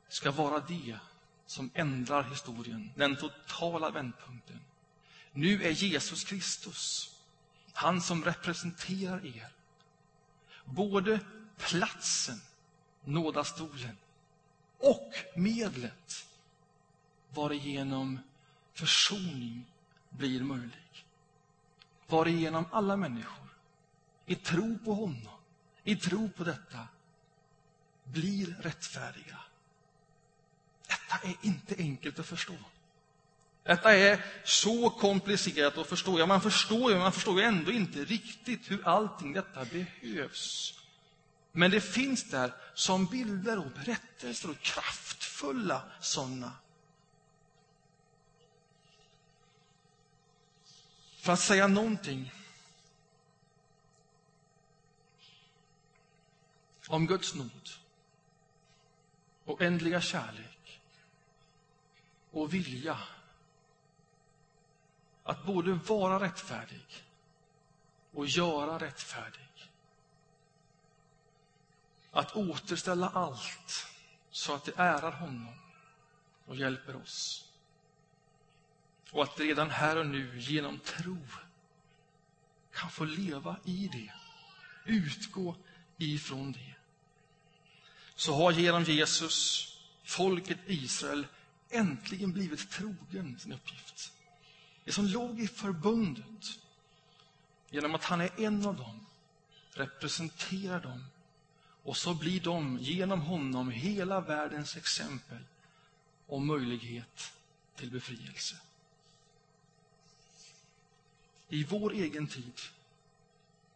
ska 0.10 0.32
vara 0.32 0.60
det 0.60 1.00
som 1.46 1.72
ändrar 1.74 2.24
historien, 2.24 2.92
den 2.96 3.16
totala 3.16 3.90
vändpunkten. 3.90 4.60
Nu 5.32 5.64
är 5.64 5.72
Jesus 5.72 6.24
Kristus, 6.24 7.12
han 7.74 8.02
som 8.02 8.26
representerar 8.26 9.26
er. 9.26 9.48
Både 10.66 11.20
platsen, 11.58 12.42
nådastolen, 13.04 13.98
och 14.78 15.14
medlet 15.36 16.28
varigenom 17.30 18.20
försoning 18.78 19.66
blir 20.10 20.44
möjlig. 20.44 21.06
Varigenom 22.08 22.66
alla 22.72 22.98
människor, 22.98 23.48
i 24.26 24.36
tro 24.36 24.78
på 24.86 24.94
honom, 24.94 25.38
i 25.84 25.96
tro 25.96 26.30
på 26.30 26.44
detta, 26.44 26.88
blir 28.04 28.56
rättfärdiga. 28.62 29.40
Detta 30.88 31.28
är 31.28 31.36
inte 31.42 31.76
enkelt 31.78 32.20
att 32.20 32.26
förstå. 32.26 32.54
Detta 33.64 33.96
är 33.96 34.26
så 34.44 34.90
komplicerat 34.90 35.78
att 35.78 35.88
förstå. 35.88 36.20
Ja, 36.20 36.26
man 36.26 36.42
förstår 36.42 36.92
ju, 36.92 36.98
man 36.98 37.12
förstår 37.12 37.40
ju 37.40 37.46
ändå 37.46 37.72
inte 37.72 38.00
riktigt 38.06 38.72
hur 38.72 38.88
allting 38.88 39.34
detta 39.34 39.66
behövs. 39.66 40.74
Men 41.52 41.72
det 41.72 41.82
finns 41.82 42.30
där 42.30 42.54
som 42.74 43.06
bilder 43.06 43.58
och 43.60 43.72
berättelser 43.72 44.50
och 44.50 44.60
kraftfulla 44.60 45.82
sådana. 46.00 46.52
För 51.28 51.34
att 51.34 51.40
säga 51.40 51.68
någonting 51.68 52.34
om 56.88 57.08
Guds 57.08 57.36
nåd 57.36 57.70
och 59.46 59.62
ändliga 59.62 60.02
kärlek 60.02 60.82
och 62.32 62.54
vilja 62.54 63.00
att 65.24 65.46
både 65.46 65.74
vara 65.74 66.20
rättfärdig 66.20 67.06
och 68.14 68.28
göra 68.28 68.80
rättfärdig. 68.80 69.72
Att 72.12 72.36
återställa 72.36 73.10
allt 73.10 73.88
så 74.30 74.54
att 74.54 74.66
det 74.66 74.74
ärar 74.78 75.12
honom 75.12 75.56
och 76.46 76.56
hjälper 76.56 76.96
oss. 76.96 77.47
Och 79.12 79.24
att 79.24 79.40
redan 79.40 79.70
här 79.70 79.96
och 79.96 80.06
nu 80.06 80.40
genom 80.40 80.80
tro 80.80 81.18
kan 82.74 82.90
få 82.90 83.06
leva 83.06 83.58
i 83.66 83.90
det, 83.94 84.14
utgå 84.86 85.56
ifrån 85.98 86.52
det. 86.52 86.76
Så 88.16 88.36
har 88.36 88.52
genom 88.52 88.84
Jesus 88.84 89.68
folket 90.04 90.58
Israel 90.66 91.28
äntligen 91.70 92.34
blivit 92.34 92.70
trogen 92.70 93.40
sin 93.40 93.54
uppgift. 93.54 94.14
Det 94.84 94.92
som 94.92 95.06
låg 95.06 95.40
i 95.40 95.48
förbundet, 95.48 96.60
genom 97.70 97.96
att 97.96 98.04
han 98.04 98.22
är 98.22 98.40
en 98.40 98.66
av 98.66 98.76
dem, 98.76 99.06
representerar 99.72 100.80
dem. 100.80 101.06
Och 101.84 101.98
så 101.98 102.14
blir 102.14 102.42
de 102.42 102.78
genom 102.80 103.22
honom 103.22 103.72
hela 103.72 104.22
världens 104.22 104.78
exempel 104.78 105.40
och 106.28 106.42
möjlighet 106.42 107.32
till 107.76 107.92
befrielse. 107.92 108.56
I 111.50 111.64
vår 111.64 111.94
egen 111.94 112.28
tid 112.28 112.62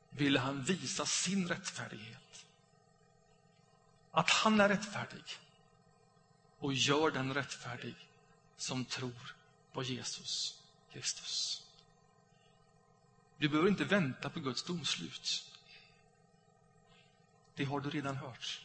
ville 0.09 0.39
han 0.39 0.63
visa 0.63 1.05
sin 1.05 1.47
rättfärdighet. 1.47 2.45
Att 4.11 4.30
han 4.30 4.59
är 4.59 4.69
rättfärdig 4.69 5.24
och 6.59 6.74
gör 6.74 7.11
den 7.11 7.34
rättfärdig 7.34 7.95
som 8.57 8.86
tror 8.86 9.36
på 9.72 9.84
Jesus 9.84 10.61
Kristus. 10.91 11.63
Du 13.38 13.49
behöver 13.49 13.69
inte 13.69 13.86
vänta 13.86 14.30
på 14.30 14.39
Guds 14.39 14.63
domslut. 14.63 15.51
Det 17.55 17.63
har 17.63 17.80
du 17.80 17.89
redan 17.89 18.15
hört. 18.15 18.61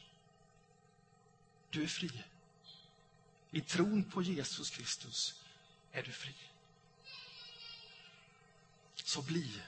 Du 1.70 1.82
är 1.82 1.86
fri. 1.86 2.24
I 3.50 3.60
tron 3.60 4.04
på 4.04 4.22
Jesus 4.22 4.70
Kristus 4.70 5.44
är 5.92 6.02
du 6.02 6.12
fri. 6.12 6.34
Så 9.06 9.22
bli 9.22 9.62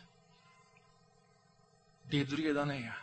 det 2.02 2.24
du 2.24 2.36
redan 2.36 2.70
är 2.70 3.02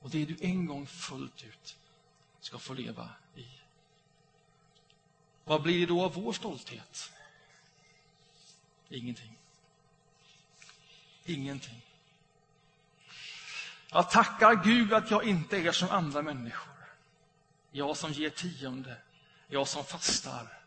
och 0.00 0.10
det 0.10 0.24
du 0.24 0.36
en 0.40 0.66
gång 0.66 0.86
fullt 0.86 1.42
ut 1.42 1.76
ska 2.40 2.58
få 2.58 2.74
leva 2.74 3.10
i. 3.34 3.46
Vad 5.44 5.62
blir 5.62 5.80
det 5.80 5.86
då 5.86 6.04
av 6.04 6.14
vår 6.14 6.32
stolthet? 6.32 7.12
Ingenting. 8.88 9.38
Ingenting. 11.24 11.82
Jag 13.90 14.10
tackar 14.10 14.64
Gud 14.64 14.92
att 14.92 15.10
jag 15.10 15.24
inte 15.24 15.56
är 15.56 15.72
som 15.72 15.88
andra 15.88 16.22
människor. 16.22 16.74
Jag 17.70 17.96
som 17.96 18.12
ger 18.12 18.30
tionde, 18.30 18.96
jag 19.48 19.68
som 19.68 19.84
fastar. 19.84 20.58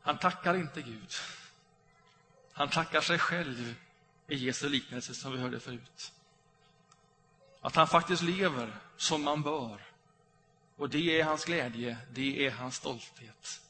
Han 0.00 0.18
tackar 0.18 0.54
inte 0.54 0.82
Gud. 0.82 1.14
Han 2.58 2.68
tackar 2.68 3.00
sig 3.00 3.18
själv 3.18 3.74
i 4.26 4.36
Jesu 4.36 4.68
liknelse 4.68 5.14
som 5.14 5.32
vi 5.32 5.38
hörde 5.38 5.60
förut. 5.60 6.12
Att 7.60 7.76
han 7.76 7.88
faktiskt 7.88 8.22
lever 8.22 8.76
som 8.96 9.22
man 9.22 9.42
bör. 9.42 9.82
Och 10.76 10.90
det 10.90 11.20
är 11.20 11.24
hans 11.24 11.44
glädje, 11.44 11.98
det 12.10 12.46
är 12.46 12.50
hans 12.50 12.76
stolthet. 12.76 13.60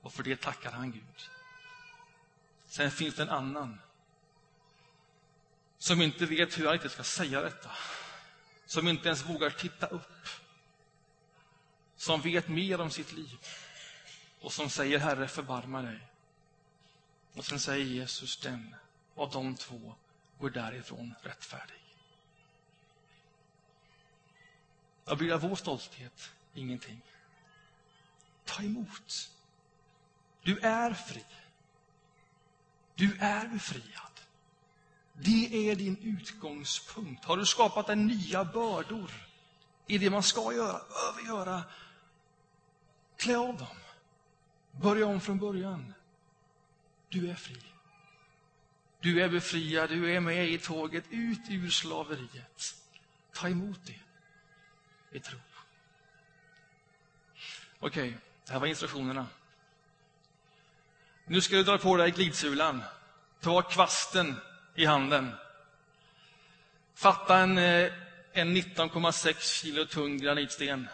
Och 0.00 0.12
för 0.12 0.22
det 0.22 0.40
tackar 0.40 0.72
han 0.72 0.92
Gud. 0.92 1.30
Sen 2.66 2.90
finns 2.90 3.14
det 3.14 3.22
en 3.22 3.28
annan 3.28 3.80
som 5.78 6.02
inte 6.02 6.26
vet 6.26 6.58
hur 6.58 6.66
han 6.66 6.74
inte 6.74 6.88
ska 6.88 7.02
säga 7.02 7.40
detta. 7.40 7.70
Som 8.66 8.88
inte 8.88 9.08
ens 9.08 9.24
vågar 9.24 9.50
titta 9.50 9.86
upp. 9.86 10.28
Som 11.96 12.20
vet 12.20 12.48
mer 12.48 12.80
om 12.80 12.90
sitt 12.90 13.12
liv. 13.12 13.38
Och 14.40 14.52
som 14.52 14.70
säger 14.70 14.98
Herre, 14.98 15.28
förbarma 15.28 15.82
dig. 15.82 16.09
Och 17.34 17.44
sen 17.44 17.60
säger 17.60 17.84
Jesus, 17.84 18.36
den 18.36 18.74
av 19.14 19.30
de 19.30 19.56
två 19.56 19.94
går 20.38 20.50
därifrån 20.50 21.14
rättfärdig. 21.22 21.96
Vad 25.04 25.18
blir 25.18 25.32
av 25.32 25.40
vår 25.40 25.56
stolthet? 25.56 26.30
Ingenting. 26.54 27.00
Ta 28.44 28.62
emot. 28.62 29.30
Du 30.42 30.58
är 30.58 30.94
fri. 30.94 31.24
Du 32.94 33.18
är 33.20 33.48
befriad. 33.48 34.20
Det 35.12 35.70
är 35.70 35.76
din 35.76 35.96
utgångspunkt. 35.96 37.24
Har 37.24 37.36
du 37.36 37.46
skapat 37.46 37.86
dig 37.86 37.96
nya 37.96 38.44
bördor 38.44 39.10
i 39.86 39.98
det 39.98 40.10
man 40.10 40.22
ska 40.22 40.52
göra, 40.52 40.80
behöver 40.88 41.26
göra, 41.26 41.62
klä 43.16 43.36
av 43.36 43.56
dem. 43.56 43.76
Börja 44.70 45.06
om 45.06 45.20
från 45.20 45.38
början. 45.38 45.94
Du 47.10 47.30
är 47.30 47.34
fri. 47.34 47.56
Du 49.00 49.22
är 49.22 49.28
befriad, 49.28 49.90
du 49.90 50.14
är 50.14 50.20
med 50.20 50.48
i 50.48 50.58
tåget 50.58 51.04
ut 51.10 51.40
ur 51.50 51.70
slaveriet. 51.70 52.74
Ta 53.32 53.48
emot 53.48 53.78
det 53.86 54.00
i 55.16 55.20
tro. 55.20 55.38
Okej, 57.78 58.08
okay, 58.08 58.14
det 58.46 58.52
här 58.52 58.60
var 58.60 58.66
instruktionerna. 58.66 59.26
Nu 61.24 61.40
ska 61.40 61.56
du 61.56 61.62
dra 61.62 61.78
på 61.78 61.96
dig 61.96 62.10
glidsulan. 62.10 62.82
Ta 63.40 63.62
kvasten 63.62 64.36
i 64.74 64.84
handen. 64.84 65.32
Fatta 66.94 67.38
en, 67.38 67.58
eh, 67.58 67.92
en 68.32 68.56
19,6 68.56 69.40
kilo 69.40 69.86
tung 69.86 70.18
granitsten 70.18 70.88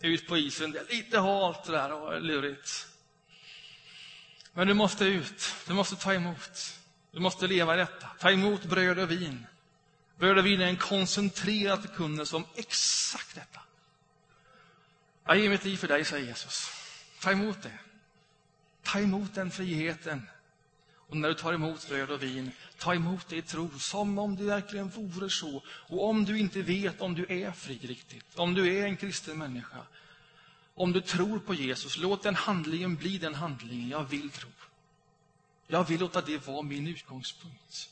ut 0.00 0.26
på 0.28 0.36
isen. 0.36 0.72
Det 0.72 0.78
är 0.78 0.96
lite 0.96 1.18
halt 1.18 1.64
där 1.64 1.92
och 1.92 2.22
lurigt. 2.22 2.88
Men 4.58 4.66
du 4.66 4.74
måste 4.74 5.04
ut, 5.04 5.54
du 5.66 5.74
måste 5.74 5.96
ta 5.96 6.14
emot. 6.14 6.78
Du 7.10 7.20
måste 7.20 7.46
leva 7.46 7.74
i 7.74 7.78
detta. 7.78 8.06
Ta 8.18 8.30
emot 8.30 8.64
bröd 8.64 8.98
och 8.98 9.10
vin. 9.10 9.46
Bröd 10.16 10.38
och 10.38 10.46
vin 10.46 10.60
är 10.60 10.66
en 10.66 10.76
koncentrerad 10.76 11.82
förkunnelse 11.82 12.36
om 12.36 12.44
exakt 12.54 13.34
detta. 13.34 13.60
Jag 15.26 15.38
ger 15.38 15.50
mitt 15.50 15.64
liv 15.64 15.76
för 15.76 15.88
dig, 15.88 16.04
säger 16.04 16.26
Jesus. 16.26 16.70
Ta 17.20 17.32
emot 17.32 17.62
det. 17.62 17.78
Ta 18.82 19.00
emot 19.00 19.34
den 19.34 19.50
friheten. 19.50 20.28
Och 21.08 21.16
när 21.16 21.28
du 21.28 21.34
tar 21.34 21.52
emot 21.52 21.88
bröd 21.88 22.10
och 22.10 22.22
vin, 22.22 22.50
ta 22.78 22.94
emot 22.94 23.28
det 23.28 23.36
i 23.36 23.42
tro, 23.42 23.78
som 23.78 24.18
om 24.18 24.36
det 24.36 24.44
verkligen 24.44 24.88
vore 24.88 25.30
så. 25.30 25.62
Och 25.68 26.08
om 26.08 26.24
du 26.24 26.38
inte 26.38 26.62
vet 26.62 27.00
om 27.00 27.14
du 27.14 27.26
är 27.28 27.52
fri 27.52 27.78
riktigt, 27.82 28.26
om 28.34 28.54
du 28.54 28.76
är 28.76 28.86
en 28.86 28.96
kristen 28.96 29.38
människa, 29.38 29.78
om 30.78 30.92
du 30.92 31.00
tror 31.00 31.38
på 31.38 31.54
Jesus, 31.54 31.96
låt 31.96 32.22
den 32.22 32.34
handlingen 32.34 32.96
bli 32.96 33.18
den 33.18 33.34
handlingen 33.34 33.88
jag 33.88 34.04
vill 34.04 34.30
tro. 34.30 34.48
Jag 35.66 35.84
vill 35.84 36.00
låta 36.00 36.20
det 36.20 36.46
vara 36.46 36.62
min 36.62 36.86
utgångspunkt. 36.86 37.90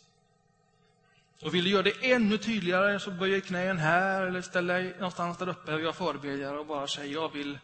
Och 1.41 1.55
vill 1.55 1.65
du 1.65 1.71
göra 1.71 1.83
det 1.83 2.13
ännu 2.13 2.39
tydligare 2.39 3.01
så 3.01 3.11
böj 3.11 3.41
knäen 3.41 3.79
här 3.79 4.23
eller 4.23 4.43
ställ 4.43 4.67
dig 4.67 4.93
någonstans 4.93 5.39
där 5.39 5.49
uppe 5.49 5.75
och 5.75 5.81
jag 5.81 5.97
förebedjar 5.97 6.55
och 6.55 6.67
bara 6.67 6.89
säg 6.89 7.13
jag 7.13 7.33
vill, 7.33 7.59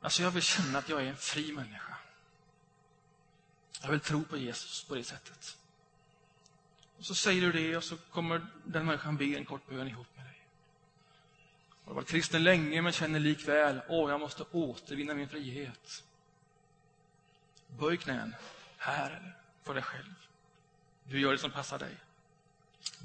alltså 0.00 0.22
jag 0.22 0.30
vill 0.30 0.42
känna 0.42 0.78
att 0.78 0.88
jag 0.88 1.02
är 1.02 1.06
en 1.06 1.16
fri 1.16 1.52
människa. 1.52 1.96
Jag 3.82 3.90
vill 3.90 4.00
tro 4.00 4.24
på 4.24 4.36
Jesus 4.36 4.84
på 4.84 4.94
det 4.94 5.04
sättet. 5.04 5.56
Och 6.98 7.04
så 7.04 7.14
säger 7.14 7.42
du 7.42 7.52
det 7.52 7.76
och 7.76 7.84
så 7.84 7.96
kommer 7.96 8.46
den 8.64 8.86
människan 8.86 9.16
be 9.16 9.24
en 9.24 9.44
kort 9.44 9.68
bön 9.68 9.88
ihop 9.88 10.06
med 10.16 10.25
dig. 10.25 10.25
Jag 11.86 11.90
har 11.90 11.94
varit 11.94 12.08
kristen 12.08 12.44
länge 12.44 12.82
men 12.82 12.92
känner 12.92 13.20
likväl, 13.20 13.80
åh, 13.88 14.10
jag 14.10 14.20
måste 14.20 14.44
återvinna 14.52 15.14
min 15.14 15.28
frihet. 15.28 16.04
Böj 17.78 17.96
knän, 17.96 18.34
här 18.76 19.10
eller 19.10 19.36
för 19.62 19.74
dig 19.74 19.82
själv. 19.82 20.14
Du 21.04 21.20
gör 21.20 21.32
det 21.32 21.38
som 21.38 21.50
passar 21.50 21.78
dig. 21.78 21.96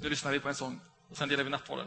Nu 0.00 0.08
lyssnar 0.08 0.32
vi 0.32 0.40
på 0.40 0.48
en 0.48 0.54
sång 0.54 0.80
och 1.10 1.16
sen 1.16 1.28
delar 1.28 1.44
vi 1.44 1.50
nattvarden. 1.50 1.86